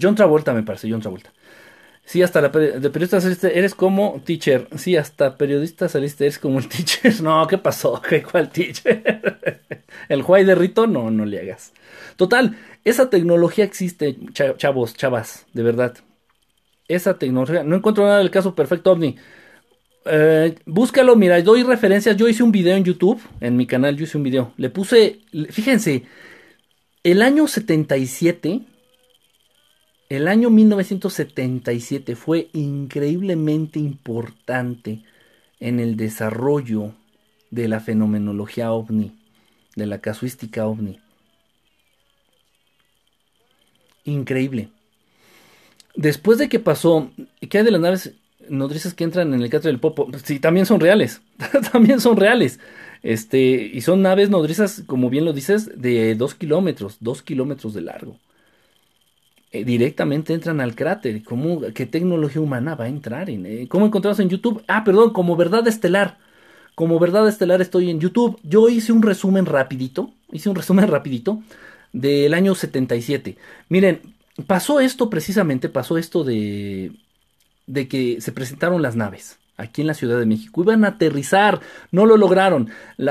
[0.00, 1.32] John Travolta, me parece, John Travolta.
[2.04, 4.68] Sí, hasta la periodista saliste, eres como teacher.
[4.76, 7.20] Sí, hasta periodista saliste, eres como el teacher.
[7.20, 8.00] No, ¿qué pasó?
[8.08, 9.60] ¿Qué, ¿Cuál teacher?
[10.08, 11.72] el Huay de Rito, no, no le hagas.
[12.16, 15.96] Total, esa tecnología existe, chavos, chavas, de verdad.
[16.88, 19.16] Esa tecnología, no encuentro nada del caso perfecto ovni.
[20.04, 22.16] Eh, búscalo, mira, doy referencias.
[22.16, 24.52] Yo hice un video en YouTube, en mi canal, yo hice un video.
[24.56, 26.04] Le puse, fíjense,
[27.02, 28.62] el año 77
[30.10, 35.04] el año 1977 fue increíblemente importante
[35.60, 36.94] en el desarrollo
[37.52, 39.16] de la fenomenología ovni,
[39.76, 40.98] de la casuística ovni.
[44.04, 44.70] Increíble.
[45.94, 47.12] Después de que pasó,
[47.48, 48.12] ¿qué hay de las naves
[48.50, 50.08] nodrizas que entran en el cráter del Popo?
[50.24, 51.22] Sí, también son reales.
[51.72, 52.60] también son reales.
[53.02, 53.40] Este,
[53.72, 58.18] y son naves nodrizas, como bien lo dices, de dos kilómetros, dos kilómetros de largo.
[59.52, 61.22] Eh, directamente entran al cráter.
[61.24, 63.30] ¿Cómo, ¿Qué tecnología humana va a entrar?
[63.30, 63.66] En, eh?
[63.68, 64.62] ¿Cómo encontramos en YouTube?
[64.68, 66.18] Ah, perdón, como verdad estelar.
[66.74, 68.38] como verdad estelar estoy en YouTube.
[68.42, 71.42] Yo hice un resumen rapidito, hice un resumen rapidito
[71.92, 73.36] del año 77.
[73.68, 74.00] Miren,
[74.46, 76.92] pasó esto precisamente, pasó esto de,
[77.70, 80.62] de que se presentaron las naves aquí en la Ciudad de México.
[80.62, 81.60] Iban a aterrizar,
[81.92, 82.70] no lo lograron.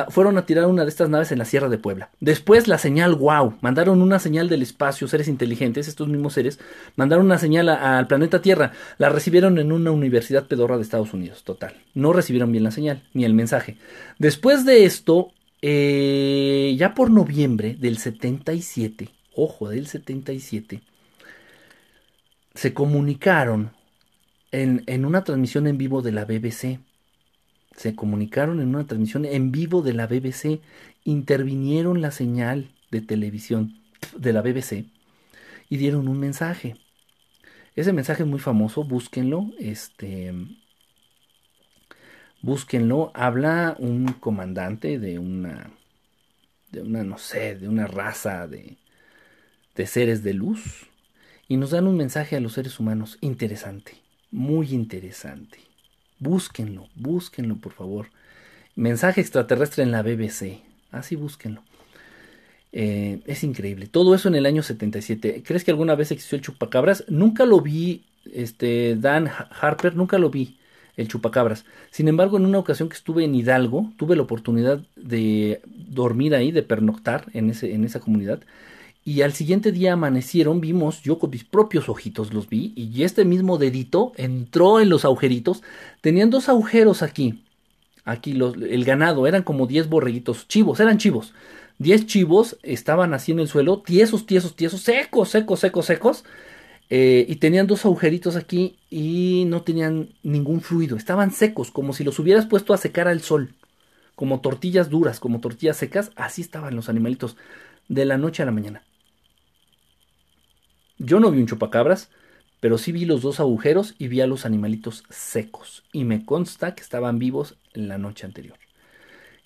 [0.09, 2.09] Fueron a tirar una de estas naves en la Sierra de Puebla.
[2.19, 6.59] Después la señal wow, mandaron una señal del espacio, seres inteligentes, estos mismos seres,
[6.95, 8.71] mandaron una señal al planeta Tierra.
[8.97, 11.75] La recibieron en una universidad pedorra de Estados Unidos, total.
[11.93, 13.77] No recibieron bien la señal, ni el mensaje.
[14.17, 20.81] Después de esto, eh, ya por noviembre del 77, ojo, del 77,
[22.55, 23.71] se comunicaron
[24.51, 26.79] en, una transmisión en vivo de la BBC.
[27.75, 30.59] Se comunicaron en una transmisión en vivo de la BBC,
[31.03, 33.79] intervinieron la señal de televisión
[34.17, 34.85] de la BBC
[35.69, 36.75] y dieron un mensaje.
[37.75, 40.33] Ese mensaje es muy famoso, búsquenlo, este
[42.41, 45.71] búsquenlo, habla un comandante de una
[46.71, 48.77] de una no sé, de una raza de
[49.75, 50.87] de seres de luz
[51.47, 55.59] y nos dan un mensaje a los seres humanos interesante muy interesante.
[56.19, 58.07] Búsquenlo, búsquenlo por favor.
[58.75, 60.59] Mensaje extraterrestre en la BBC.
[60.91, 61.63] Así búsquenlo.
[62.71, 63.87] Eh, es increíble.
[63.87, 65.43] Todo eso en el año 77.
[65.45, 67.03] ¿Crees que alguna vez existió el chupacabras?
[67.07, 69.29] Nunca lo vi, este, Dan
[69.61, 70.57] Harper, nunca lo vi,
[70.97, 71.65] el chupacabras.
[71.89, 76.51] Sin embargo, en una ocasión que estuve en Hidalgo, tuve la oportunidad de dormir ahí,
[76.51, 78.41] de pernoctar en, ese, en esa comunidad
[79.09, 83.25] y al siguiente día amanecieron, vimos, yo con mis propios ojitos los vi, y este
[83.25, 85.63] mismo dedito entró en los agujeritos.
[86.01, 87.43] Tenían dos agujeros aquí.
[88.05, 91.33] Aquí el ganado, eran como 10 borreguitos, chivos, eran chivos.
[91.79, 96.23] 10 chivos estaban así en el suelo, tiesos, tiesos, tiesos, secos, secos, secos, secos.
[96.91, 100.95] Eh, y tenían dos agujeritos aquí y no tenían ningún fluido.
[100.97, 103.55] Estaban secos, como si los hubieras puesto a secar al sol.
[104.13, 106.11] Como tortillas duras, como tortillas secas.
[106.15, 107.37] Así estaban los animalitos
[107.87, 108.83] de la noche a la mañana.
[110.99, 112.09] Yo no vi un chupacabras,
[112.59, 115.83] pero sí vi los dos agujeros y vi a los animalitos secos.
[115.93, 118.57] Y me consta que estaban vivos en la noche anterior.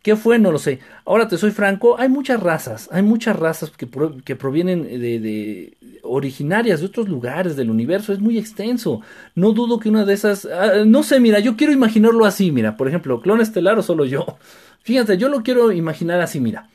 [0.02, 0.38] ¿Qué fue?
[0.38, 0.80] No lo sé.
[1.06, 6.82] Ahora te soy franco, hay muchas razas, hay muchas razas que, provienen de, de, originarias
[6.82, 9.02] de otros lugares del universo, es muy extenso.
[9.36, 12.76] No dudo que una de esas, ah, no sé, mira, yo quiero imaginarlo así, mira,
[12.76, 14.38] por ejemplo, clon estelar o solo yo.
[14.82, 16.68] Fíjate, yo lo quiero imaginar así, mira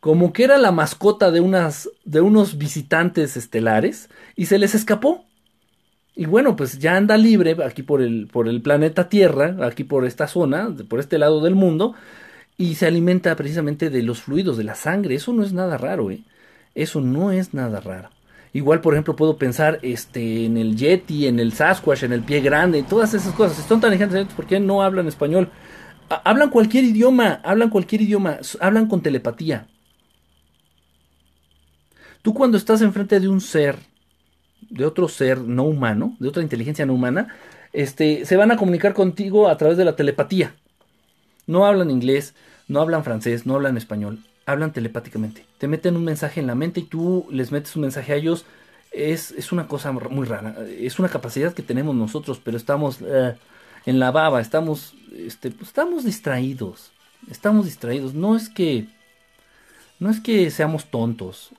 [0.00, 5.24] como que era la mascota de, unas, de unos visitantes estelares y se les escapó.
[6.14, 10.04] Y bueno, pues ya anda libre aquí por el, por el planeta Tierra, aquí por
[10.04, 11.94] esta zona, por este lado del mundo,
[12.56, 15.14] y se alimenta precisamente de los fluidos, de la sangre.
[15.14, 16.22] Eso no es nada raro, ¿eh?
[16.74, 18.10] Eso no es nada raro.
[18.52, 22.40] Igual, por ejemplo, puedo pensar este, en el Yeti, en el Sasquatch, en el pie
[22.40, 23.58] grande, todas esas cosas.
[23.58, 25.50] Están tan inteligentes, ¿por qué no hablan español?
[26.24, 29.66] hablan cualquier idioma, hablan cualquier idioma, hablan con telepatía.
[32.22, 33.78] Tú cuando estás enfrente de un ser,
[34.68, 37.34] de otro ser no humano, de otra inteligencia no humana,
[37.72, 40.54] este, se van a comunicar contigo a través de la telepatía.
[41.46, 42.34] No hablan inglés,
[42.66, 45.44] no hablan francés, no hablan español, hablan telepáticamente.
[45.58, 48.44] Te meten un mensaje en la mente y tú les metes un mensaje a ellos.
[48.90, 50.56] Es, es una cosa muy rara.
[50.78, 53.36] Es una capacidad que tenemos nosotros, pero estamos eh,
[53.86, 56.90] en la baba, estamos, este, pues, estamos distraídos.
[57.30, 58.14] Estamos distraídos.
[58.14, 58.86] No es que
[59.98, 61.50] no es que seamos tontos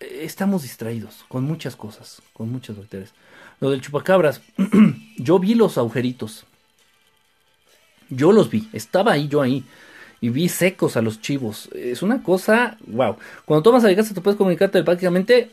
[0.00, 3.12] estamos distraídos con muchas cosas, con muchas bacterias.
[3.60, 4.40] Lo del chupacabras,
[5.18, 6.46] yo vi los agujeritos.
[8.08, 9.64] Yo los vi, estaba ahí yo ahí.
[10.22, 11.70] Y vi secos a los chivos.
[11.74, 13.16] Es una cosa, wow.
[13.44, 15.52] Cuando tomas ayahuasca te puedes comunicar telepáticamente.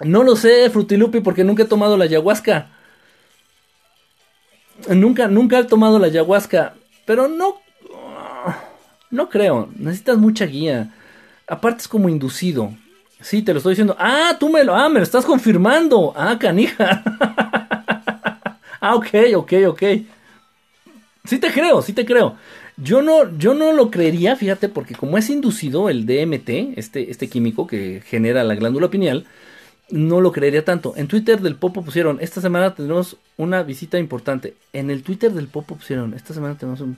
[0.00, 2.70] No lo sé, Frutilupi, porque nunca he tomado la ayahuasca.
[4.88, 6.74] Nunca, nunca he tomado la ayahuasca.
[7.06, 7.60] Pero no,
[9.10, 9.70] no creo.
[9.76, 10.92] Necesitas mucha guía.
[11.50, 12.72] Aparte es como inducido.
[13.20, 13.96] Sí, te lo estoy diciendo.
[13.98, 16.14] Ah, tú me lo, ah, me lo estás confirmando.
[16.16, 17.02] Ah, canija.
[18.80, 19.82] ah, ok, ok, ok.
[21.24, 22.36] Sí te creo, sí te creo.
[22.76, 27.28] Yo no, yo no lo creería, fíjate, porque como es inducido el DMT, este, este
[27.28, 29.26] químico que genera la glándula pineal,
[29.90, 30.94] no lo creería tanto.
[30.96, 34.54] En Twitter del Popo pusieron, esta semana tenemos una visita importante.
[34.72, 36.96] En el Twitter del Popo pusieron, esta semana tenemos un...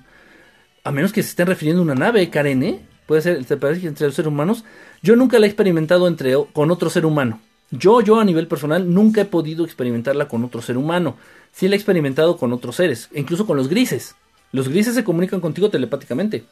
[0.85, 2.81] A menos que se estén refiriendo a una nave, Karen, ¿eh?
[3.07, 4.65] Puede ser, se parece entre los seres humanos.
[5.03, 7.41] Yo nunca la he experimentado entre, con otro ser humano.
[7.71, 11.17] Yo, yo a nivel personal, nunca he podido experimentarla con otro ser humano.
[11.53, 14.15] Sí la he experimentado con otros seres, incluso con los grises.
[14.53, 16.45] Los grises se comunican contigo telepáticamente.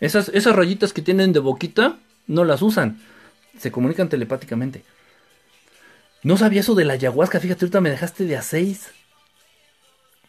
[0.00, 3.00] Esas, esas rayitas que tienen de boquita, no las usan.
[3.58, 4.82] Se comunican telepáticamente.
[6.22, 8.88] No sabía eso de la ayahuasca, fíjate, ahorita me dejaste de a seis.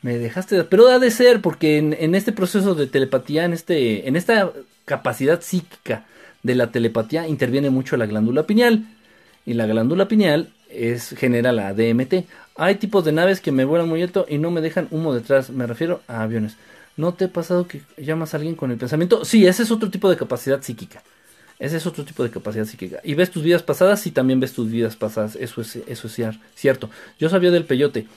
[0.02, 4.16] Me dejaste, pero ha de ser porque en, este proceso de telepatía, en este, en
[4.16, 4.52] esta
[4.92, 6.04] capacidad psíquica
[6.44, 8.84] de la telepatía interviene mucho la glándula pineal
[9.46, 12.26] y la glándula pineal es genera la DMT.
[12.58, 15.50] Hay tipos de naves que me vuelan muy alto y no me dejan humo detrás.
[15.50, 16.58] Me refiero a aviones.
[16.98, 19.24] ¿No te ha pasado que llamas a alguien con el pensamiento?
[19.24, 21.02] Sí, ese es otro tipo de capacidad psíquica.
[21.58, 23.00] Ese es otro tipo de capacidad psíquica.
[23.02, 25.38] Y ves tus vidas pasadas, sí, también ves tus vidas pasadas.
[25.38, 26.20] Eso es, eso es
[26.56, 26.90] cierto.
[27.18, 28.08] Yo sabía del peyote.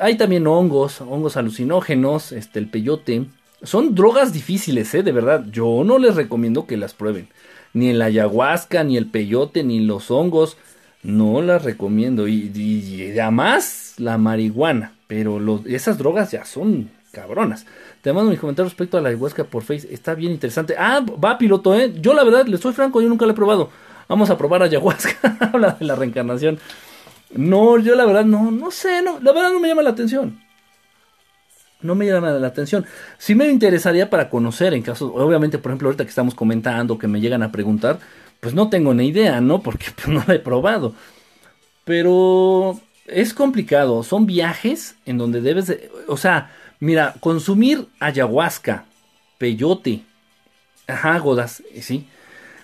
[0.00, 3.26] Hay también hongos, hongos alucinógenos, este, el peyote.
[3.62, 5.02] Son drogas difíciles, ¿eh?
[5.02, 5.44] De verdad.
[5.50, 7.28] Yo no les recomiendo que las prueben.
[7.74, 10.56] Ni el ayahuasca, ni el peyote, ni los hongos.
[11.02, 12.28] No las recomiendo.
[12.28, 14.92] Y, además la marihuana.
[15.06, 17.66] Pero esas drogas ya son cabronas.
[18.00, 19.88] Te mando mi comentario respecto a la ayahuasca por Face.
[19.92, 20.74] Está bien interesante.
[20.76, 21.92] Ah, va piloto, ¿eh?
[22.00, 23.70] Yo la verdad, le soy franco, yo nunca la he probado.
[24.08, 25.36] Vamos a probar ayahuasca.
[25.52, 26.58] Habla de la reencarnación.
[27.34, 30.38] No, yo la verdad no, no sé, no, la verdad no me llama la atención.
[31.82, 32.86] No me llama la atención.
[33.18, 37.08] Sí me interesaría para conocer en caso, obviamente, por ejemplo, ahorita que estamos comentando, que
[37.08, 37.98] me llegan a preguntar,
[38.40, 39.62] pues no tengo ni idea, ¿no?
[39.62, 40.94] Porque pues, no la he probado.
[41.84, 48.84] Pero es complicado, son viajes en donde debes de, o sea, mira, consumir ayahuasca,
[49.38, 50.02] peyote,
[50.86, 52.06] ajá, godas, sí.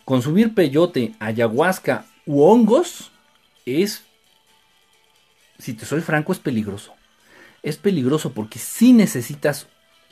[0.04, 3.10] Consumir peyote, ayahuasca u hongos
[3.66, 4.04] es
[5.58, 6.94] si te soy franco, es peligroso.
[7.68, 9.66] Es peligroso porque si necesitas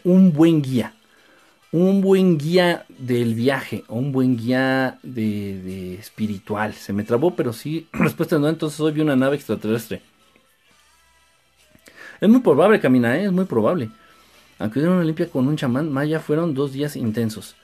[0.05, 0.93] un buen guía.
[1.73, 3.83] Un buen guía del viaje.
[3.89, 6.75] Un buen guía de, espiritual.
[6.75, 7.89] Se me trabó, pero sí.
[7.93, 10.03] Respuesta no, entonces hoy vi una nave extraterrestre.
[12.21, 13.25] Es muy probable, Camina, ¿eh?
[13.25, 13.89] es muy probable.
[14.59, 17.57] Aunque hubiera una limpia con un chamán maya, fueron dos días intensos.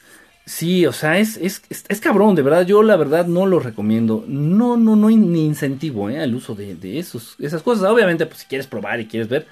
[0.46, 2.66] Sí, o sea, es, es, es, cabrón, de verdad.
[2.66, 4.24] Yo la verdad no lo recomiendo.
[4.26, 6.18] No, no, no, ni incentivo ¿eh?
[6.18, 7.90] al uso de, de esos, esas cosas.
[7.90, 9.46] Obviamente, pues si quieres probar y quieres ver,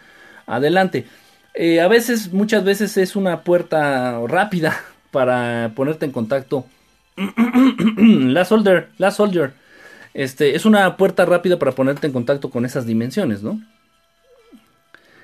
[0.57, 1.07] adelante.
[1.55, 6.67] Eh, a veces, muchas veces es una puerta rápida para ponerte en contacto.
[7.97, 9.53] la Soldier, la Soldier.
[10.15, 13.61] Este, es una puerta rápida para ponerte en contacto con esas dimensiones, ¿no?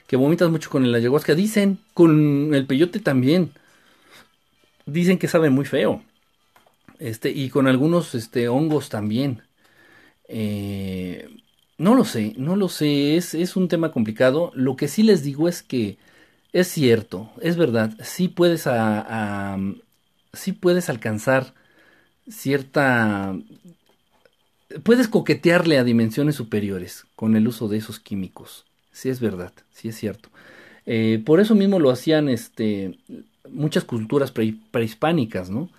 [0.07, 1.35] Que vomitas mucho con el ayahuasca.
[1.35, 3.51] Dicen, con el peyote también
[4.87, 6.03] dicen que sabe muy feo.
[6.99, 9.43] Este, y con algunos este, hongos también.
[10.29, 11.29] Eh,
[11.79, 14.51] no lo sé, no lo sé, es, es, un tema complicado.
[14.55, 15.99] Lo que sí les digo es que
[16.53, 19.59] es cierto, es verdad, sí puedes, a,
[20.33, 21.55] sí puedes alcanzar
[22.29, 23.37] cierta...
[24.83, 28.65] Puedes coquetearle a dimensiones superiores con el uso de esos químicos.
[28.91, 30.29] Sí es verdad, sí es cierto.
[30.87, 32.99] Eh, por eso mismo lo hacían este,
[33.51, 35.71] muchas culturas prehispánicas, ¿no?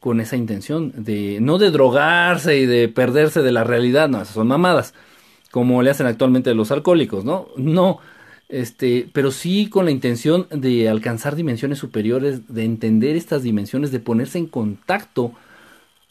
[0.00, 4.34] Con esa intención de no de drogarse y de perderse de la realidad, no, esas
[4.34, 4.94] son mamadas,
[5.54, 7.46] como le hacen actualmente los alcohólicos, ¿no?
[7.56, 8.00] No,
[8.48, 14.00] este, pero sí con la intención de alcanzar dimensiones superiores, de entender estas dimensiones, de
[14.00, 15.32] ponerse en contacto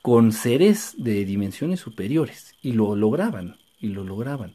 [0.01, 4.53] con seres de dimensiones superiores y lo lograban, y lo lograban.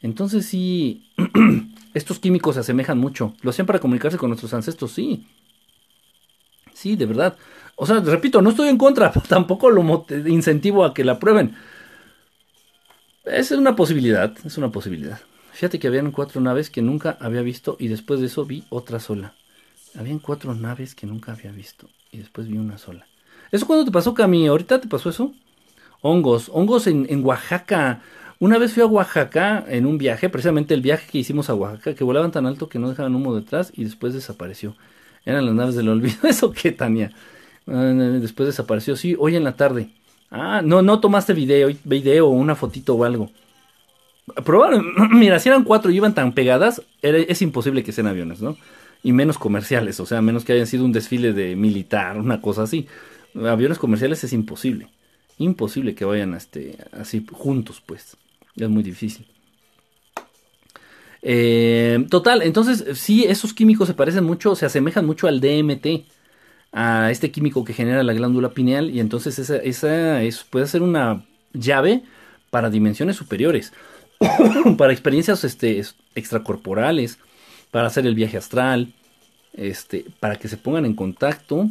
[0.00, 1.10] Entonces sí,
[1.92, 3.34] estos químicos se asemejan mucho.
[3.42, 5.26] Lo hacían para comunicarse con nuestros ancestros, sí.
[6.72, 7.36] Sí, de verdad.
[7.76, 11.54] O sea, repito, no estoy en contra, tampoco lo incentivo a que la prueben.
[13.24, 15.20] Es una posibilidad, es una posibilidad.
[15.52, 18.98] Fíjate que habían cuatro naves que nunca había visto y después de eso vi otra
[18.98, 19.34] sola.
[19.96, 23.06] Habían cuatro naves que nunca había visto y después vi una sola.
[23.52, 24.46] ¿Eso cuándo te pasó, Cami?
[24.48, 25.32] ¿Ahorita te pasó eso?
[26.00, 28.02] Hongos, hongos en, en Oaxaca.
[28.40, 31.94] Una vez fui a Oaxaca en un viaje, precisamente el viaje que hicimos a Oaxaca,
[31.94, 34.74] que volaban tan alto que no dejaban humo detrás y después desapareció.
[35.24, 36.16] Eran las naves del olvido.
[36.28, 37.12] ¿Eso qué, Tania?
[37.68, 38.96] Ah, después desapareció.
[38.96, 39.90] Sí, hoy en la tarde.
[40.32, 43.30] Ah, no, no tomaste video, video o una fotito o algo.
[44.44, 48.56] Probablemente, mira, si eran cuatro y iban tan pegadas, es imposible que sean aviones, ¿no?
[49.02, 52.62] Y menos comerciales, o sea, menos que hayan sido un desfile de militar, una cosa
[52.62, 52.86] así.
[53.34, 54.88] Aviones comerciales es imposible.
[55.36, 58.16] Imposible que vayan este, así juntos, pues.
[58.56, 59.26] Es muy difícil.
[61.20, 66.04] Eh, total, entonces sí, esos químicos se parecen mucho, se asemejan mucho al DMT,
[66.72, 70.20] a este químico que genera la glándula pineal, y entonces esa, esa
[70.50, 72.02] puede ser una llave
[72.50, 73.72] para dimensiones superiores,
[74.78, 75.82] para experiencias este,
[76.14, 77.18] extracorporales,
[77.70, 78.92] para hacer el viaje astral,
[79.52, 81.68] este, para que se pongan en contacto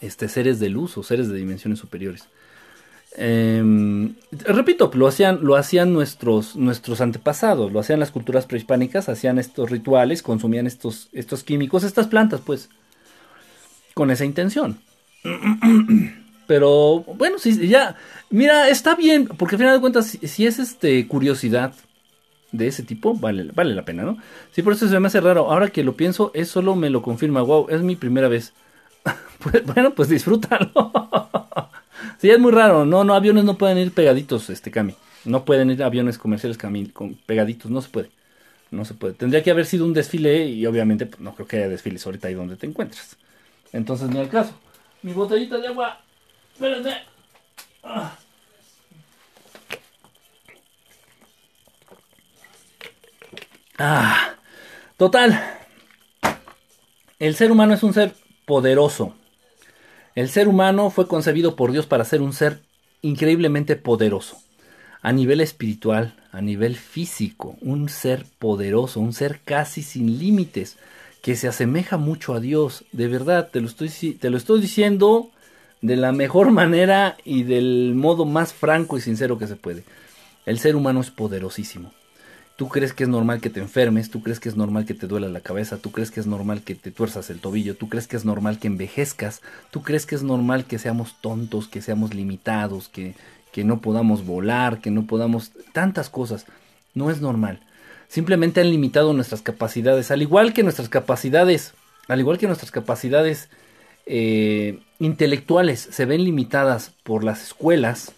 [0.00, 2.28] este, seres de luz o seres de dimensiones superiores.
[3.16, 9.38] Em, repito, lo hacían, lo hacían nuestros, nuestros antepasados, lo hacían las culturas prehispánicas, hacían
[9.38, 12.68] estos rituales, consumían estos, estos químicos, estas plantas, pues,
[13.98, 14.78] con esa intención.
[16.46, 17.96] Pero bueno, sí, ya,
[18.30, 21.74] mira, está bien, porque al final de cuentas, si, es este curiosidad,
[22.52, 24.16] de ese tipo, vale, vale la pena, ¿no?
[24.52, 25.50] Sí, por eso se me hace raro.
[25.50, 27.42] Ahora que lo pienso, es solo me lo confirma.
[27.42, 28.52] Wow, es mi primera vez.
[29.40, 30.72] Pues, bueno, pues disfrútalo.
[32.18, 32.84] sí, es muy raro.
[32.84, 34.94] No, no, aviones no pueden ir pegaditos, este Cami.
[35.24, 38.10] No pueden ir aviones comerciales con pegaditos, no se puede.
[38.72, 39.14] No se puede.
[39.14, 42.26] Tendría que haber sido un desfile y obviamente pues, no creo que haya desfiles ahorita
[42.28, 43.16] ahí donde te encuentras.
[43.72, 44.52] Entonces, ni el caso.
[45.02, 46.00] Mi botellita de agua.
[46.54, 46.94] Espérense.
[47.82, 48.16] Ah.
[53.78, 54.34] ah.
[54.96, 55.58] Total.
[57.18, 58.14] El ser humano es un ser
[58.46, 59.14] poderoso.
[60.14, 62.60] El ser humano fue concebido por Dios para ser un ser
[63.02, 64.38] increíblemente poderoso.
[65.00, 70.76] A nivel espiritual, a nivel físico, un ser poderoso, un ser casi sin límites,
[71.22, 72.84] que se asemeja mucho a Dios.
[72.92, 75.30] De verdad, te lo estoy, te lo estoy diciendo
[75.80, 79.84] de la mejor manera y del modo más franco y sincero que se puede.
[80.46, 81.92] El ser humano es poderosísimo.
[82.56, 85.06] Tú crees que es normal que te enfermes, tú crees que es normal que te
[85.06, 88.08] duela la cabeza, tú crees que es normal que te tuerzas el tobillo, tú crees
[88.08, 92.14] que es normal que envejezcas, tú crees que es normal que seamos tontos, que seamos
[92.14, 93.14] limitados, que,
[93.52, 95.52] que no podamos volar, que no podamos...
[95.72, 96.46] tantas cosas.
[96.94, 97.60] No es normal.
[98.08, 101.74] Simplemente han limitado nuestras capacidades, al igual que nuestras capacidades,
[102.08, 103.48] al igual que nuestras capacidades
[104.06, 108.12] eh, intelectuales se ven limitadas por las escuelas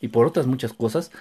[0.00, 1.12] y por otras muchas cosas,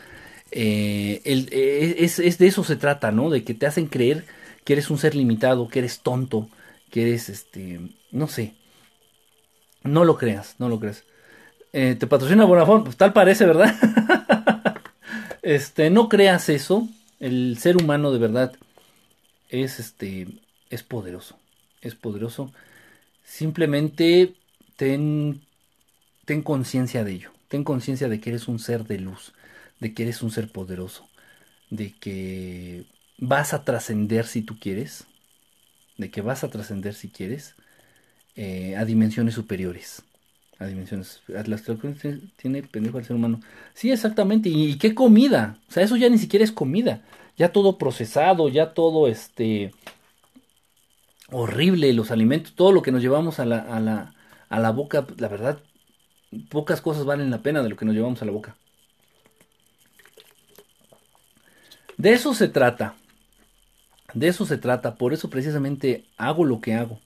[0.52, 3.30] eh, eh, es, de eso se trata, ¿no?
[3.30, 4.26] De que te hacen creer
[4.64, 6.50] que eres un ser limitado, que eres tonto,
[6.92, 7.80] que eres, este,
[8.12, 8.54] no sé.
[9.84, 11.04] No lo creas, no lo creas.
[11.74, 13.74] Eh, te patrocina Bonafont, pues tal parece, ¿verdad?
[15.42, 16.88] este, no creas eso.
[17.20, 18.54] El ser humano de verdad
[19.50, 20.28] es este
[20.70, 21.40] es poderoso.
[21.82, 22.54] Es poderoso.
[23.24, 24.36] Simplemente
[24.76, 25.42] ten
[26.26, 27.32] ten conciencia de ello.
[27.48, 29.34] Ten conciencia de que eres un ser de luz,
[29.80, 31.08] de que eres un ser poderoso,
[31.70, 32.86] de que
[33.18, 35.06] vas a trascender si tú quieres,
[35.98, 37.56] de que vas a trascender si quieres
[38.36, 40.04] eh, a dimensiones superiores
[40.60, 41.22] a dimensiones.
[41.28, 41.64] Las
[42.36, 43.40] tiene pendejo al ser humano.
[43.74, 44.50] Sí, exactamente.
[44.50, 45.58] ¿Y, qué comida?
[45.70, 47.04] O sea, eso ya ni siquiera es comida.
[47.38, 49.72] Ya todo procesado, ya todo este
[51.30, 54.14] horrible, los alimentos, todo lo que nos llevamos a la, a la,
[54.50, 55.60] a la boca, la verdad,
[56.50, 58.56] pocas cosas valen la pena de lo que nos llevamos a la boca.
[61.98, 62.96] De eso se trata.
[64.14, 64.96] De eso se trata.
[64.96, 67.00] Por eso precisamente hago lo que hago.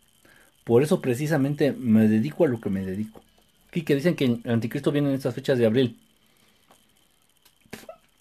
[0.63, 3.21] Por eso precisamente me dedico a lo que me dedico
[3.71, 5.97] que dicen que el anticristo viene en estas fechas de abril.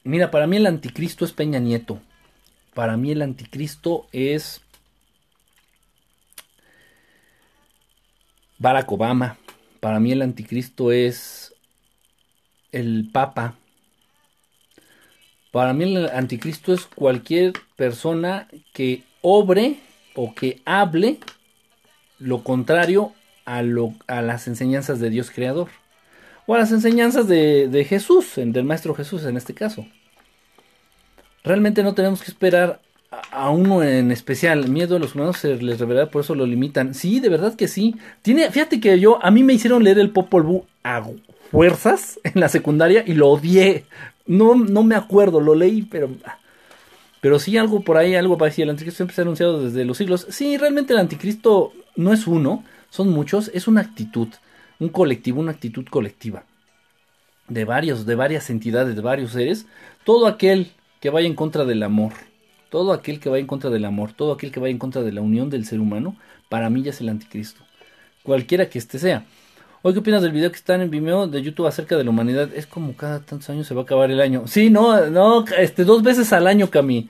[0.04, 2.00] Mira, para mí el anticristo es Peña Nieto.
[2.74, 4.62] Para mí el anticristo es
[8.58, 9.36] Barack Obama.
[9.80, 11.54] Para mí el anticristo es
[12.70, 13.56] el Papa.
[15.50, 19.80] Para mí el anticristo es cualquier persona que obre
[20.14, 21.18] o que hable
[22.18, 23.12] lo contrario
[23.50, 25.68] a, las enseñanzas de Dios creador.
[26.46, 29.86] O a las enseñanzas de, Jesús, del Maestro Jesús en este caso.
[31.42, 32.80] Realmente no tenemos que esperar
[33.30, 34.68] a, uno en especial.
[34.68, 36.94] Miedo a los humanos se les revela, por eso lo limitan.
[36.94, 37.96] Sí, de verdad que sí.
[38.22, 41.02] Tiene, fíjate que yo, a mí me hicieron leer el Popol Vuh a
[41.50, 43.84] fuerzas en la secundaria y lo odié.
[44.26, 46.10] No, no me acuerdo, lo leí, pero...
[47.20, 48.64] Pero sí algo por ahí, algo parecido.
[48.64, 50.26] El anticristo siempre se ha anunciado desde los siglos.
[50.30, 54.28] Sí, realmente el anticristo no es uno son muchos, es una actitud,
[54.78, 56.44] un colectivo, una actitud colectiva
[57.48, 59.66] de varios, de varias entidades, de varios seres,
[60.04, 62.12] todo aquel que vaya en contra del amor,
[62.70, 65.12] todo aquel que vaya en contra del amor, todo aquel que vaya en contra de
[65.12, 66.16] la unión del ser humano,
[66.48, 67.62] para mí ya es el anticristo,
[68.22, 69.24] cualquiera que este sea.
[69.82, 72.50] Hoy, ¿qué opinas del video que está en Vimeo de YouTube acerca de la humanidad?
[72.54, 74.46] Es como cada tantos años se va a acabar el año.
[74.46, 77.08] Sí, no, no, este, dos veces al año, Cami.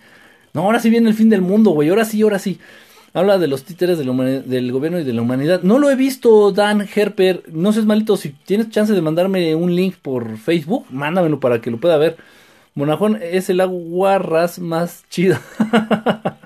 [0.54, 1.88] No, ahora sí viene el fin del mundo, güey.
[1.88, 2.60] Ahora sí, ahora sí.
[3.12, 5.62] Habla de los títeres del gobierno y de la humanidad.
[5.62, 7.42] No lo he visto, Dan Herper.
[7.52, 8.16] No seas malito.
[8.16, 12.16] Si tienes chance de mandarme un link por Facebook, mándamelo para que lo pueda ver.
[12.74, 15.36] Monajón es el aguarras más chido.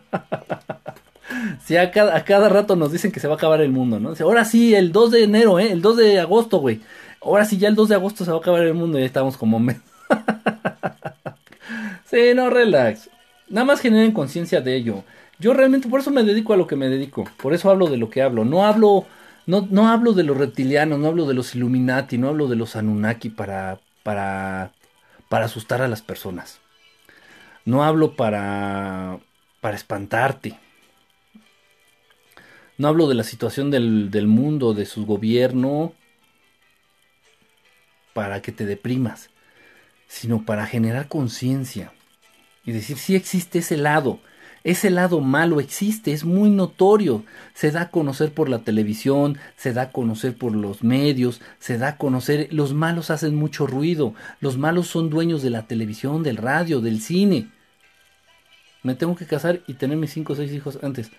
[1.65, 3.99] Si a cada, a cada rato nos dicen que se va a acabar el mundo,
[3.99, 4.13] ¿no?
[4.21, 5.73] Ahora sí, el 2 de enero, ¿eh?
[5.73, 6.81] El 2 de agosto, güey.
[7.23, 9.07] Ahora sí, ya el 2 de agosto se va a acabar el mundo y ya
[9.07, 9.59] estamos como...
[12.05, 13.09] sí, no, relax.
[13.49, 15.05] Nada más generen conciencia de ello.
[15.39, 17.97] Yo realmente por eso me dedico a lo que me dedico, por eso hablo de
[17.97, 18.45] lo que hablo.
[18.45, 19.07] No hablo,
[19.47, 22.77] no, no hablo de los reptilianos, no hablo de los Illuminati, no hablo de los
[22.77, 24.73] Anunnaki para, para,
[25.29, 26.61] para asustar a las personas.
[27.65, 29.19] No hablo para,
[29.61, 30.59] para espantarte.
[32.77, 35.95] No hablo de la situación del, del mundo, de su gobierno,
[38.15, 39.31] para que te deprimas,
[40.07, 41.93] sino para generar conciencia
[42.65, 44.21] y decir, sí existe ese lado.
[44.65, 47.23] Ese lado malo existe, es muy notorio.
[47.53, 51.77] Se da a conocer por la televisión, se da a conocer por los medios, se
[51.77, 52.49] da a conocer.
[52.51, 54.15] Los malos hacen mucho ruido.
[54.41, 57.51] Los malos son dueños de la televisión, del radio, del cine.
[58.83, 61.11] Me tengo que casar y tener mis cinco o seis hijos antes.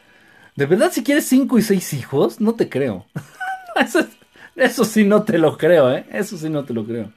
[0.56, 2.42] ¿De verdad si quieres cinco y seis hijos?
[2.42, 3.06] No te creo.
[3.76, 4.08] eso,
[4.56, 6.06] eso sí no te lo creo, ¿eh?
[6.12, 7.12] Eso sí no te lo creo.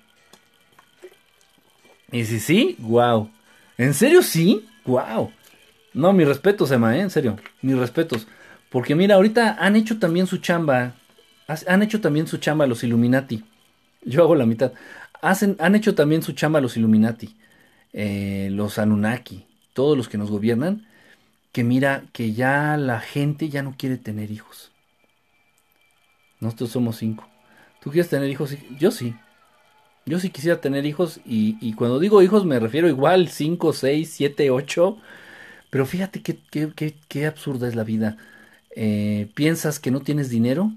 [2.13, 3.31] Y si sí, wow.
[3.79, 4.67] ¿En serio sí?
[4.85, 5.31] Wow.
[5.95, 7.01] No, mi respeto, Sema, ¿eh?
[7.01, 8.27] en serio, mis respetos.
[8.71, 10.95] Porque mira, ahorita han hecho también su chamba,
[11.67, 13.45] han hecho también su chamba los Illuminati.
[14.03, 14.73] Yo hago la mitad.
[15.23, 17.37] Hacen, han hecho también su chamba los Illuminati,
[17.93, 20.87] eh, los Anunnaki, todos los que nos gobiernan,
[21.53, 24.71] que mira que ya la gente ya no quiere tener hijos.
[26.41, 27.27] Nosotros somos cinco.
[27.83, 28.55] ¿Tú quieres tener hijos?
[28.79, 29.15] Yo sí.
[30.07, 34.11] Yo sí quisiera tener hijos y, y cuando digo hijos me refiero igual cinco, seis,
[34.11, 34.99] siete, ocho
[35.71, 38.17] pero fíjate qué, qué, qué, absurda es la vida.
[38.75, 40.73] Eh, ¿Piensas que no tienes dinero?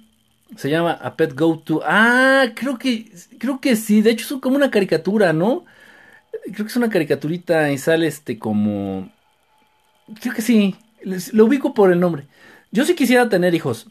[0.58, 1.82] Se llama A Pet Go To.
[1.86, 4.02] Ah, creo que, creo que sí.
[4.02, 5.66] De hecho es como una caricatura, ¿no?
[6.44, 9.12] Creo que es una caricaturita y sale este como...
[10.22, 10.76] Creo que sí.
[11.34, 12.28] Lo ubico por el nombre.
[12.72, 13.88] Yo sí quisiera tener hijos.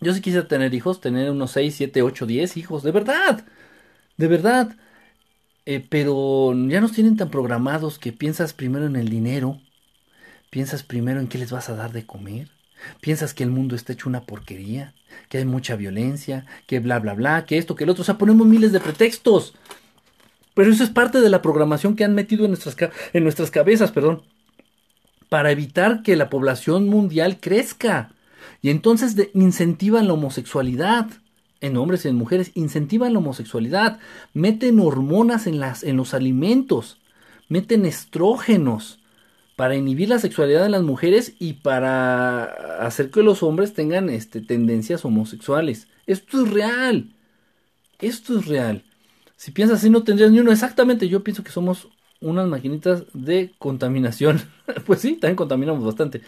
[0.00, 2.82] Yo sí quisiera tener hijos, tener unos 6, 7, 8, 10 hijos.
[2.82, 3.44] De verdad.
[4.16, 4.76] De verdad.
[5.66, 9.60] Eh, pero ya nos tienen tan programados que piensas primero en el dinero
[10.50, 12.48] ¿Piensas primero en qué les vas a dar de comer?
[13.00, 14.94] ¿Piensas que el mundo está hecho una porquería?
[15.28, 16.46] ¿Que hay mucha violencia?
[16.66, 17.44] ¿Que bla, bla, bla?
[17.44, 18.02] ¿Que esto, que el otro?
[18.02, 19.54] O sea, ponemos miles de pretextos.
[20.54, 22.76] Pero eso es parte de la programación que han metido en nuestras,
[23.12, 24.22] en nuestras cabezas, perdón,
[25.28, 28.12] para evitar que la población mundial crezca.
[28.60, 31.06] Y entonces incentivan la homosexualidad
[31.60, 33.98] en hombres y en mujeres, incentivan la homosexualidad,
[34.32, 36.98] meten hormonas en, las, en los alimentos,
[37.48, 38.99] meten estrógenos,
[39.60, 42.44] para inhibir la sexualidad de las mujeres y para
[42.78, 45.86] hacer que los hombres tengan este, tendencias homosexuales.
[46.06, 47.10] Esto es real.
[47.98, 48.84] Esto es real.
[49.36, 50.50] Si piensas así no tendrías ni uno.
[50.50, 51.88] Exactamente, yo pienso que somos
[52.22, 54.40] unas maquinitas de contaminación.
[54.86, 56.22] pues sí, también contaminamos bastante.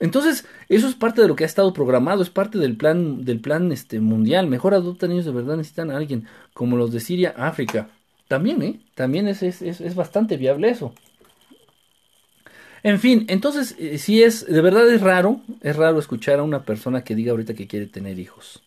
[0.00, 3.40] Entonces, eso es parte de lo que ha estado programado, es parte del plan, del
[3.40, 4.46] plan este, mundial.
[4.46, 7.90] Mejor adoptan niños de verdad, necesitan a alguien, como los de Siria, África.
[8.28, 8.80] También, ¿eh?
[8.94, 10.94] También es, es, es bastante viable eso.
[12.82, 16.62] En fin, entonces, eh, si es, de verdad es raro, es raro escuchar a una
[16.64, 18.62] persona que diga ahorita que quiere tener hijos.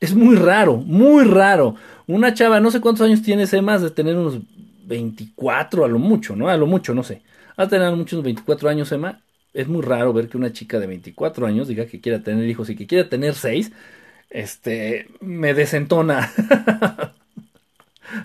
[0.00, 1.76] Es muy raro, muy raro.
[2.06, 4.40] Una chava, no sé cuántos años tiene, sé más de tener unos
[4.86, 6.48] 24 a lo mucho, ¿no?
[6.48, 7.22] A lo mucho, no sé.
[7.56, 9.20] A tener muchos 24 años, Emma.
[9.52, 12.68] Es muy raro ver que una chica de 24 años diga que quiera tener hijos
[12.70, 13.72] y que quiera tener 6.
[14.30, 16.32] Este, me desentona.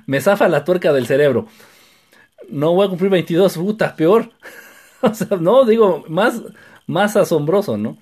[0.08, 1.48] me zafa la tuerca del cerebro.
[2.50, 4.32] No voy a cumplir 22, puta, peor.
[5.14, 6.42] sea, no, digo, más,
[6.88, 7.98] más asombroso, ¿no?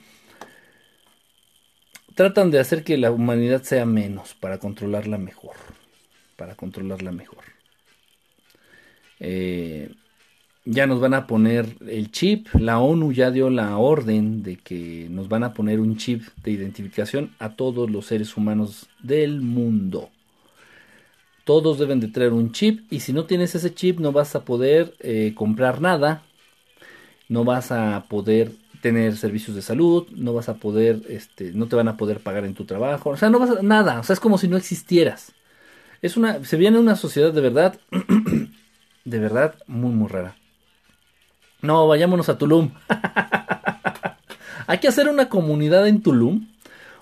[2.16, 5.56] Tratan de hacer que la humanidad sea menos para controlarla mejor.
[6.36, 7.44] Para controlarla mejor.
[9.20, 9.92] Eh,
[10.66, 12.48] ya nos van a poner el chip.
[12.56, 16.52] La ONU ya dio la orden de que nos van a poner un chip de
[16.52, 20.10] identificación a todos los seres humanos del mundo.
[21.46, 24.44] Todos deben de traer un chip y si no tienes ese chip no vas a
[24.44, 26.24] poder eh, comprar nada,
[27.30, 28.52] no vas a poder
[28.82, 32.46] tener servicios de salud, no vas a poder, este, no te van a poder pagar
[32.46, 34.58] en tu trabajo, o sea, no vas a, nada, o sea, es como si no
[34.58, 35.34] existieras.
[36.02, 37.80] Es una, se viene una sociedad de verdad,
[39.06, 40.36] de verdad muy, muy rara.
[41.62, 42.72] No, vayámonos a Tulum.
[44.68, 46.48] Hay que hacer una comunidad en Tulum,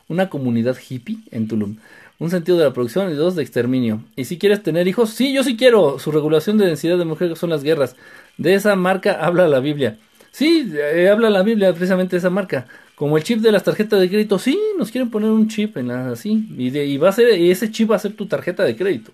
[0.08, 1.78] una comunidad hippie en Tulum.
[2.18, 4.02] Un sentido de la producción y dos de exterminio.
[4.16, 6.00] Y si quieres tener hijos, sí, yo sí quiero.
[6.00, 7.98] Su regulación de densidad de mujeres son las guerras.
[8.38, 9.98] De esa marca habla la Biblia.
[10.36, 12.68] Sí, eh, habla la Biblia precisamente de esa marca.
[12.96, 15.88] Como el chip de las tarjetas de crédito, sí, nos quieren poner un chip en
[15.88, 16.50] la, así.
[16.58, 19.14] Y, y va a ser, y ese chip va a ser tu tarjeta de crédito.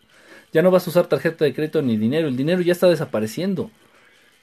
[0.52, 2.28] Ya no vas a usar tarjeta de crédito ni dinero.
[2.28, 3.70] El dinero ya está desapareciendo.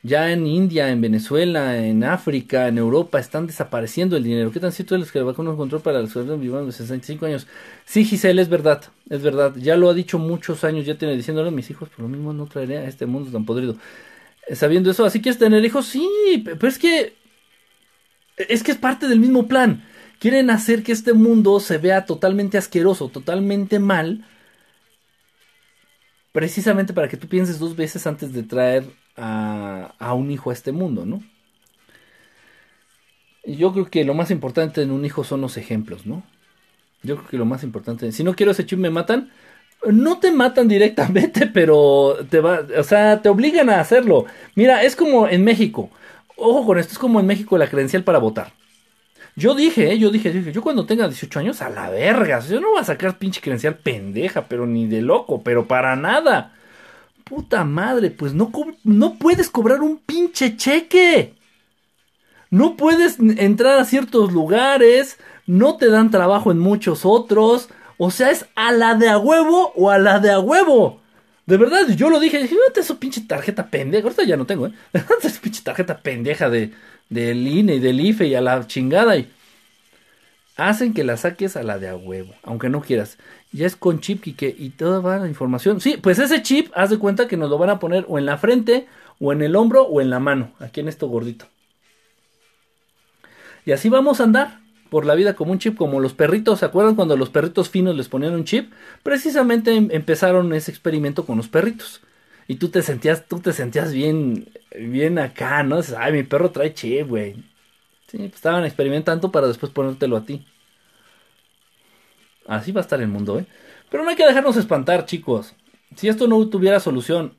[0.02, 4.52] Ya en India, en Venezuela, en África, en Europa están desapareciendo el dinero.
[4.52, 7.48] ¿Qué tan cierto es que el vacuna control para los ciudadanos de 65 años?
[7.86, 9.54] Sí, Giselle, es verdad, es verdad.
[9.56, 12.32] Ya lo ha dicho muchos años, ya tiene diciéndole a mis hijos, por lo mismo
[12.32, 13.76] no traeré a este mundo tan podrido
[14.54, 17.16] sabiendo eso, así quieres tener hijos, sí, pero es que
[18.36, 19.84] es que es parte del mismo plan.
[20.18, 24.24] Quieren hacer que este mundo se vea totalmente asqueroso, totalmente mal,
[26.32, 28.84] precisamente para que tú pienses dos veces antes de traer
[29.16, 31.22] a, un hijo a este mundo, ¿no?
[33.44, 36.22] Yo creo que lo más importante en un hijo son los ejemplos, ¿no?
[37.02, 39.30] Yo creo que lo más importante, si no quiero ese chip me matan,
[39.86, 44.26] no te matan directamente, pero te va, o sea, te obligan a hacerlo.
[44.54, 45.90] Mira, es como en México.
[46.36, 48.52] Ojo con esto, es como en México la credencial para votar.
[49.38, 52.40] Yo dije, eh, yo dije, dije, yo cuando tenga 18 años, a la verga.
[52.40, 56.54] Yo no voy a sacar pinche credencial pendeja, pero ni de loco, pero para nada.
[57.24, 58.50] Puta madre, pues no,
[58.84, 61.34] no puedes cobrar un pinche cheque.
[62.50, 67.68] No puedes entrar a ciertos lugares, no te dan trabajo en muchos otros.
[67.98, 71.00] O sea, es a la de a huevo o a la de a huevo.
[71.46, 74.04] De verdad, yo lo dije, dije, es su pinche tarjeta pendeja.
[74.04, 74.72] Ahorita ya no tengo, ¿eh?
[75.22, 76.72] su pinche tarjeta pendeja de,
[77.08, 79.16] del INE y del IFE y a la chingada.
[79.16, 79.28] Y
[80.56, 83.18] hacen que la saques a la de a huevo, aunque no quieras.
[83.50, 85.80] Ya es con chip y que y toda va la información.
[85.80, 88.26] Sí, pues ese chip, haz de cuenta que nos lo van a poner o en
[88.26, 88.86] la frente,
[89.18, 91.46] o en el hombro, o en la mano, aquí en esto gordito.
[93.64, 96.60] Y así vamos a andar por la vida como un chip, como los perritos.
[96.60, 98.72] ¿Se acuerdan cuando los perritos finos les ponían un chip?
[99.02, 102.00] Precisamente em, empezaron ese experimento con los perritos.
[102.46, 105.80] Y tú te sentías, tú te sentías bien, bien acá, ¿no?
[105.98, 107.34] Ay, mi perro trae chip, güey.
[108.08, 110.46] Sí, pues estaban experimentando para después ponértelo a ti.
[112.46, 113.46] Así va a estar el mundo, ¿eh?
[113.90, 115.54] Pero no hay que dejarnos espantar, chicos.
[115.96, 117.34] Si esto no tuviera solución,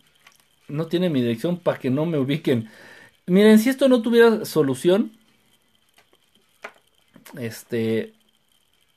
[0.68, 2.70] no tiene mi dirección para que no me ubiquen.
[3.26, 5.12] Miren, si esto no tuviera solución,
[7.38, 8.14] este,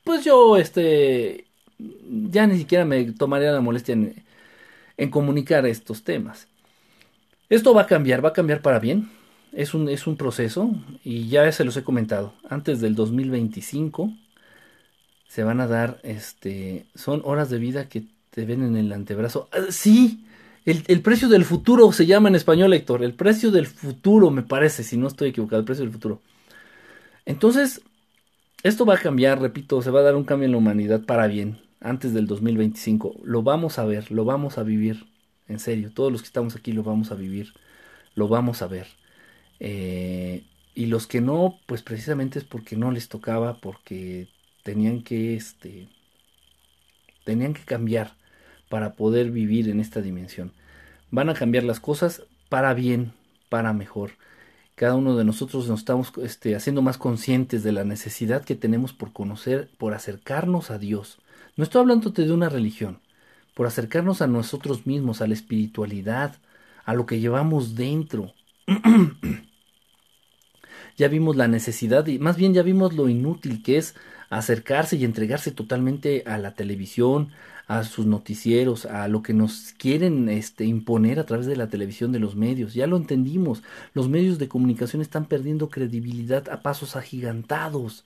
[0.05, 1.47] pues yo, este,
[1.79, 6.49] ya ni siquiera me tomaría la molestia en, comunicar estos temas.
[7.49, 9.11] Esto va a cambiar, va a cambiar para bien.
[9.53, 10.71] Es un, es un proceso
[11.05, 12.35] y ya se los he comentado.
[12.49, 14.13] Antes del 2025
[15.29, 19.49] se van a dar, este, son horas de vida que te ven en el antebrazo.
[19.53, 20.25] Ah, sí,
[20.65, 23.03] el, el, precio del futuro se llama en español, Héctor.
[23.03, 26.21] El precio del futuro, me parece, si no estoy equivocado, el precio del futuro.
[27.27, 27.83] Entonces,
[28.63, 31.27] esto va a cambiar, repito, se va a dar un cambio en la humanidad para
[31.27, 33.17] bien antes del 2025.
[33.25, 35.07] Lo vamos a ver, lo vamos a vivir.
[35.49, 37.55] En serio, todos los que estamos aquí lo vamos a vivir,
[38.15, 38.87] lo vamos a ver.
[39.59, 40.45] Eh,
[40.75, 44.29] y los que no, pues precisamente es porque no les tocaba, porque
[44.63, 45.89] tenían que, este,
[47.25, 48.13] tenían que cambiar
[48.69, 50.53] para poder vivir en esta dimensión.
[51.11, 53.13] Van a cambiar las cosas para bien,
[53.49, 54.13] para mejor
[54.75, 58.93] cada uno de nosotros nos estamos este, haciendo más conscientes de la necesidad que tenemos
[58.93, 61.19] por conocer, por acercarnos a Dios.
[61.57, 63.01] No estoy hablándote de una religión,
[63.55, 66.37] por acercarnos a nosotros mismos, a la espiritualidad,
[66.85, 68.33] a lo que llevamos dentro.
[70.97, 73.95] ya vimos la necesidad y más bien ya vimos lo inútil que es
[74.31, 77.33] acercarse y entregarse totalmente a la televisión,
[77.79, 82.13] a sus noticieros, a lo que nos quieren este, imponer a través de la televisión,
[82.13, 82.75] de los medios.
[82.75, 83.63] Ya lo entendimos,
[83.95, 88.05] los medios de comunicación están perdiendo credibilidad a pasos agigantados.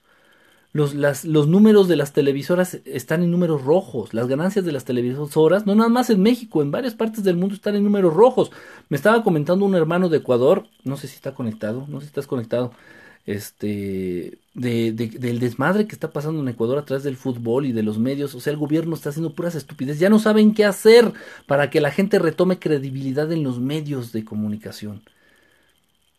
[0.73, 4.15] Los, las, los números de las televisoras están en números rojos.
[4.15, 7.55] Las ganancias de las televisoras, no nada más en México, en varias partes del mundo
[7.55, 8.53] están en números rojos.
[8.89, 12.09] Me estaba comentando un hermano de Ecuador, no sé si está conectado, no sé si
[12.11, 12.73] estás conectado,
[13.27, 17.83] este, de, del desmadre que está pasando en Ecuador a través del fútbol y de
[17.83, 18.35] los medios.
[18.35, 19.99] O sea, el gobierno está haciendo puras estupidez.
[19.99, 21.13] Ya no saben qué hacer
[21.47, 25.03] para que la gente retome credibilidad en los medios de comunicación.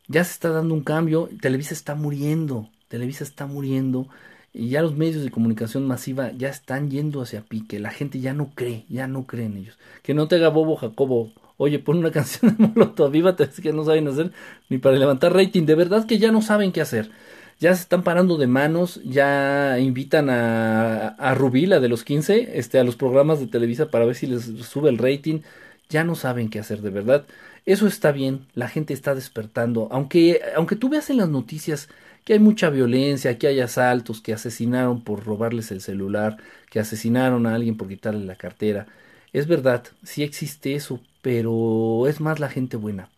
[0.08, 1.30] Ya se está dando un cambio.
[1.42, 2.70] Televisa está muriendo.
[2.90, 4.08] Televisa está muriendo.
[4.54, 7.80] Y ya los medios de comunicación masiva ya están yendo hacia pique.
[7.80, 9.78] La gente ya no cree, ya no cree en ellos.
[10.04, 13.84] Que no te haga bobo Jacobo oye, pon una canción de Molotov, es que no
[13.84, 14.32] saben hacer
[14.70, 17.12] ni para levantar rating, de verdad que ya no saben qué hacer.
[17.60, 22.60] Ya se están parando de manos, ya invitan a, a Rubí, la de los 15,
[22.60, 25.42] este, a los programas de Televisa para ver si les sube el rating.
[25.90, 27.26] Ya no saben qué hacer, de verdad.
[27.66, 29.88] Eso está bien, la gente está despertando.
[29.92, 31.90] Aunque, aunque tú veas en las noticias
[32.24, 36.38] que hay mucha violencia, que hay asaltos, que asesinaron por robarles el celular,
[36.70, 38.88] que asesinaron a alguien por quitarle la cartera.
[39.38, 43.12] Es verdad, sí existe eso, pero es más la gente buena.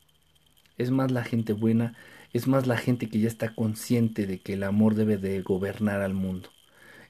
[0.77, 1.95] Es más la gente buena,
[2.33, 6.01] es más la gente que ya está consciente de que el amor debe de gobernar
[6.01, 6.49] al mundo.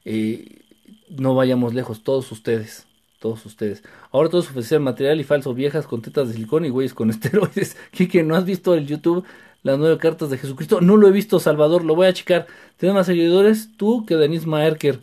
[0.06, 0.62] Eh,
[1.10, 2.86] no vayamos lejos, todos ustedes,
[3.18, 3.82] todos ustedes.
[4.12, 7.78] Ahora todos ofrecen material y falso, viejas con tetas de silicón y güeyes con esteroides.
[7.92, 9.26] que ¿no has visto el YouTube
[9.64, 10.82] las nueve cartas de Jesucristo?
[10.82, 12.46] No lo he visto, Salvador, lo voy a checar.
[12.78, 15.02] Tienes más seguidores tú que Denise Maerker.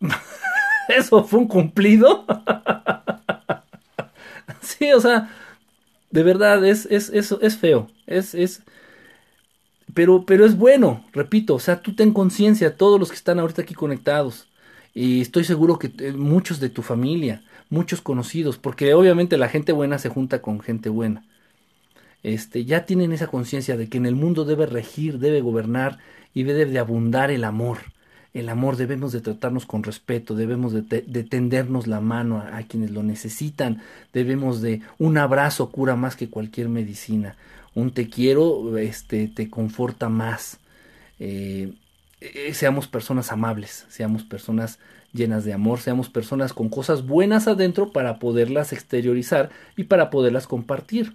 [0.90, 2.26] ¿Eso fue un cumplido?
[4.62, 5.30] sí, o sea,
[6.10, 7.88] de verdad, es, es, es, es feo.
[8.06, 8.62] Es, es,
[9.94, 13.62] pero, pero es bueno, repito, o sea, tú ten conciencia, todos los que están ahorita
[13.62, 14.46] aquí conectados.
[14.94, 19.72] Y estoy seguro que eh, muchos de tu familia, muchos conocidos, porque obviamente la gente
[19.72, 21.24] buena se junta con gente buena.
[22.22, 25.98] Este, ya tienen esa conciencia de que en el mundo debe regir, debe gobernar
[26.34, 27.78] y debe de abundar el amor.
[28.32, 33.02] El amor, debemos de tratarnos con respeto, debemos de, tendernos la mano a, quienes lo
[33.02, 37.36] necesitan, debemos de un abrazo cura más que cualquier medicina,
[37.74, 40.58] un te quiero este, te conforta más.
[41.18, 41.72] Eh,
[42.20, 44.78] eh, seamos personas amables, seamos personas
[45.12, 50.46] llenas de amor, seamos personas con cosas buenas adentro para poderlas exteriorizar y para poderlas
[50.46, 51.14] compartir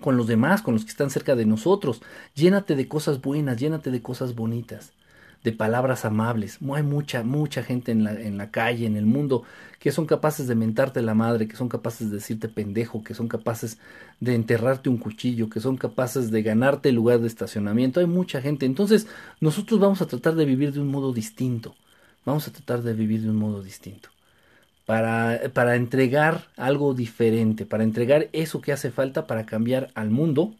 [0.00, 2.00] con los demás, con los que están cerca de nosotros.
[2.34, 4.92] Llénate de cosas buenas, llénate de cosas bonitas
[5.44, 6.58] de palabras amables.
[6.74, 9.44] Hay mucha, mucha gente en la, en la calle, en el mundo,
[9.78, 13.28] que son capaces de mentarte la madre, que son capaces de decirte pendejo, que son
[13.28, 13.78] capaces
[14.20, 18.00] de enterrarte un cuchillo, que son capaces de ganarte el lugar de estacionamiento.
[18.00, 18.64] Hay mucha gente.
[18.64, 19.06] Entonces,
[19.40, 21.74] nosotros vamos a tratar de vivir de un modo distinto.
[22.24, 24.08] Vamos a tratar de vivir de un modo distinto.
[24.86, 30.54] Para, para entregar algo diferente, para entregar eso que hace falta para cambiar al mundo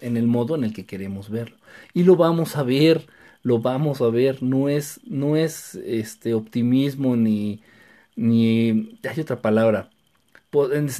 [0.00, 1.56] en el modo en el que queremos verlo.
[1.92, 3.06] Y lo vamos a ver
[3.46, 7.62] lo vamos a ver, no es, no es este optimismo ni,
[8.16, 9.90] ni, hay otra palabra,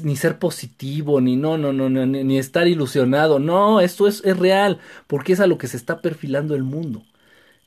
[0.04, 4.38] ni ser positivo, ni no, no, no, no ni, estar ilusionado, no, esto es, es,
[4.38, 4.78] real,
[5.08, 7.02] porque es a lo que se está perfilando el mundo.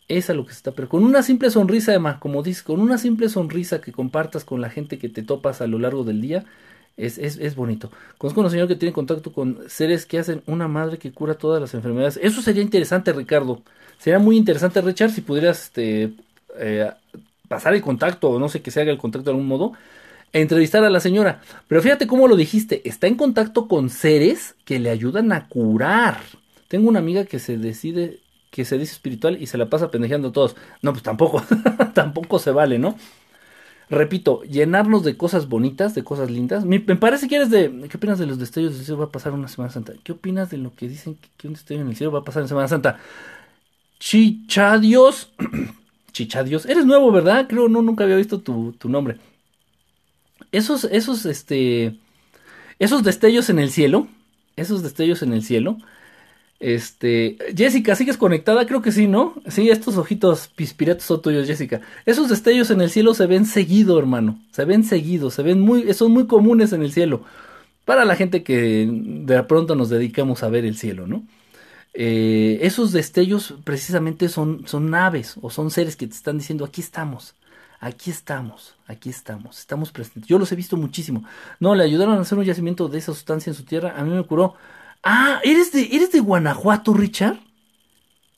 [0.08, 0.92] Es a lo que se está perfilando.
[0.92, 4.70] Con una simple sonrisa, además, como dices, con una simple sonrisa que compartas con la
[4.70, 6.46] gente que te topas a lo largo del día,
[7.00, 7.90] es, es, es, bonito.
[8.18, 11.34] Conozco a un señor que tiene contacto con seres que hacen una madre que cura
[11.34, 12.20] todas las enfermedades.
[12.22, 13.62] Eso sería interesante, Ricardo.
[13.98, 16.12] Sería muy interesante, Richard, si pudieras este,
[16.58, 16.92] eh,
[17.48, 19.74] pasar el contacto, o no sé que se haga el contacto de algún modo,
[20.34, 21.42] entrevistar a la señora.
[21.68, 26.22] Pero fíjate cómo lo dijiste, está en contacto con seres que le ayudan a curar.
[26.68, 28.20] Tengo una amiga que se decide,
[28.52, 30.56] que se dice espiritual y se la pasa pendejeando a todos.
[30.82, 31.44] No, pues tampoco,
[31.94, 32.96] tampoco se vale, ¿no?
[33.90, 36.64] Repito, llenarnos de cosas bonitas, de cosas lindas.
[36.64, 37.88] Me, parece que eres de.
[37.90, 39.94] ¿Qué opinas de los destellos del cielo va a pasar una Semana Santa?
[40.04, 42.44] ¿Qué opinas de lo que dicen que un destello en el cielo va a pasar
[42.44, 43.00] en Semana Santa?
[44.00, 45.32] Chichadios.
[46.12, 46.68] Chichadios.
[46.68, 47.48] Eres nuevo, ¿verdad?
[47.50, 49.18] Creo, no, nunca había visto tu, nombre.
[50.52, 51.98] Esos, esos, este.
[52.78, 54.08] Esos destellos en el cielo.
[54.56, 55.78] Esos destellos en el cielo.
[56.60, 57.38] Este.
[57.56, 58.66] Jessica, ¿sigues conectada?
[58.66, 59.36] Creo que sí, ¿no?
[59.48, 61.82] Sí, estos ojitos pispiratos son tuyos, Jessica.
[62.06, 64.40] Esos destellos en el cielo se ven seguido, hermano.
[64.52, 65.94] Se ven seguido, se ven muy.
[65.94, 67.24] son muy comunes en el cielo.
[67.86, 71.24] Para la gente que de pronto nos dedicamos a ver el cielo, ¿no?
[71.94, 76.82] Eh, esos destellos precisamente son, son naves o son seres que te están diciendo aquí
[76.82, 77.36] estamos,
[77.80, 80.28] aquí estamos, aquí estamos, estamos presentes.
[80.30, 81.24] Yo los he visto muchísimo.
[81.60, 84.12] No, le ayudaron a hacer un yacimiento de esa sustancia en su tierra, a mí
[84.12, 84.56] me curó.
[85.04, 87.40] Ah, ¿eres de, eres de Guanajuato, Richard?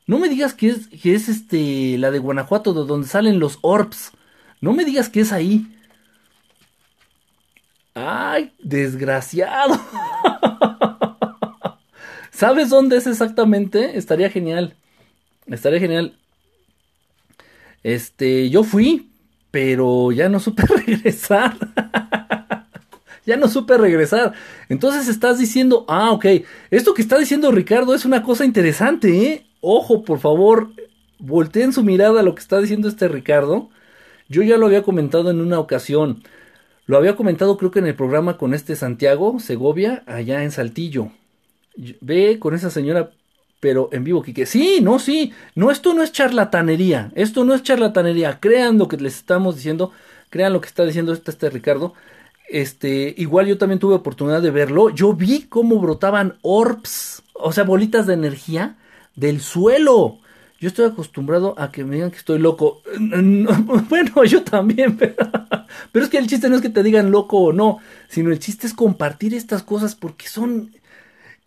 [0.07, 3.59] No me digas que es, que es este, la de Guanajuato, de donde salen los
[3.61, 4.11] orbs.
[4.59, 5.67] No me digas que es ahí.
[7.93, 9.79] Ay, desgraciado.
[12.31, 13.97] ¿Sabes dónde es exactamente?
[13.97, 14.75] Estaría genial.
[15.47, 16.17] Estaría genial.
[17.83, 19.11] Este, yo fui,
[19.49, 21.57] pero ya no supe regresar.
[23.25, 24.33] Ya no supe regresar.
[24.69, 26.25] Entonces estás diciendo, ah, ok,
[26.69, 29.45] esto que está diciendo Ricardo es una cosa interesante, ¿eh?
[29.61, 30.71] Ojo, por favor,
[31.19, 33.69] volteen su mirada a lo que está diciendo este Ricardo.
[34.27, 36.23] Yo ya lo había comentado en una ocasión.
[36.85, 41.11] Lo había comentado creo que en el programa con este Santiago Segovia, allá en Saltillo
[41.75, 43.11] ve con esa señora,
[43.59, 45.33] pero en vivo, que Sí, no, sí.
[45.55, 47.11] No, esto no es charlatanería.
[47.15, 48.39] Esto no es charlatanería.
[48.39, 49.91] Crean lo que les estamos diciendo.
[50.29, 51.93] Crean lo que está diciendo este, este Ricardo.
[52.49, 54.89] Este, igual yo también tuve oportunidad de verlo.
[54.89, 58.77] Yo vi cómo brotaban orbs, o sea, bolitas de energía
[59.15, 60.19] del suelo.
[60.59, 62.81] Yo estoy acostumbrado a que me digan que estoy loco.
[63.89, 65.15] Bueno, yo también, pero,
[65.91, 68.39] pero, es que el chiste no es que te digan loco o no, sino el
[68.39, 70.71] chiste es compartir estas cosas porque son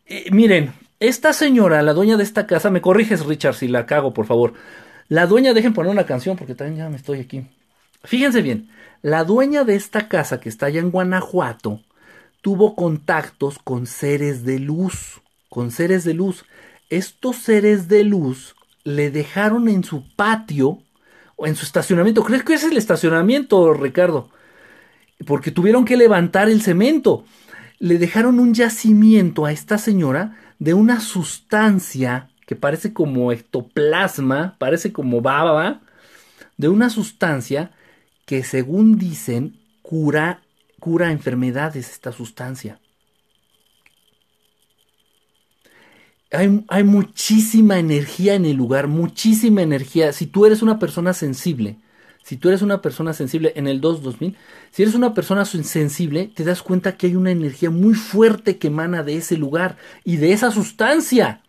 [0.06, 4.12] eh, miren, esta señora, la dueña de esta casa, me corriges Richard si la cago,
[4.12, 4.54] por favor.
[5.08, 7.46] La dueña, dejen poner una canción porque también ya me estoy aquí.
[8.04, 8.68] Fíjense bien,
[9.04, 11.82] la dueña de esta casa que está allá en Guanajuato
[12.40, 16.46] tuvo contactos con seres de luz, con seres de luz.
[16.88, 20.78] Estos seres de luz le dejaron en su patio
[21.36, 22.24] o en su estacionamiento.
[22.24, 24.30] ¿Crees que ese es el estacionamiento, Ricardo?
[25.26, 27.26] Porque tuvieron que levantar el cemento
[27.78, 34.94] le dejaron un yacimiento a esta señora de una sustancia que parece como ectoplasma, parece
[34.94, 35.82] como baba,
[36.56, 37.70] de una sustancia
[38.26, 40.42] que según dicen cura,
[40.80, 42.80] cura enfermedades esta sustancia.
[46.30, 50.12] Hay, hay, muchísima energía en el lugar, muchísima energía.
[50.12, 51.76] Si tú eres una persona sensible,
[52.24, 54.34] si tú eres una persona sensible en el 2-2000,
[54.70, 58.68] si eres una persona sensible, te das cuenta que hay una energía muy fuerte que
[58.68, 61.42] emana de ese lugar y de esa sustancia.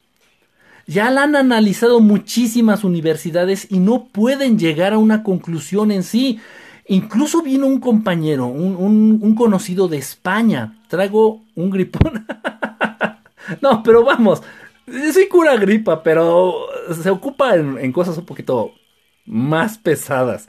[0.85, 6.41] Ya la han analizado muchísimas universidades y no pueden llegar a una conclusión en sí.
[6.87, 10.79] Incluso vino un compañero, un, conocido de España.
[10.87, 12.25] Traigo un gripón.
[13.61, 14.43] no, pero vamos.
[14.87, 16.67] Sí cura gripa, pero
[17.01, 18.71] se ocupa en, cosas un poquito
[19.25, 20.47] más pesadas.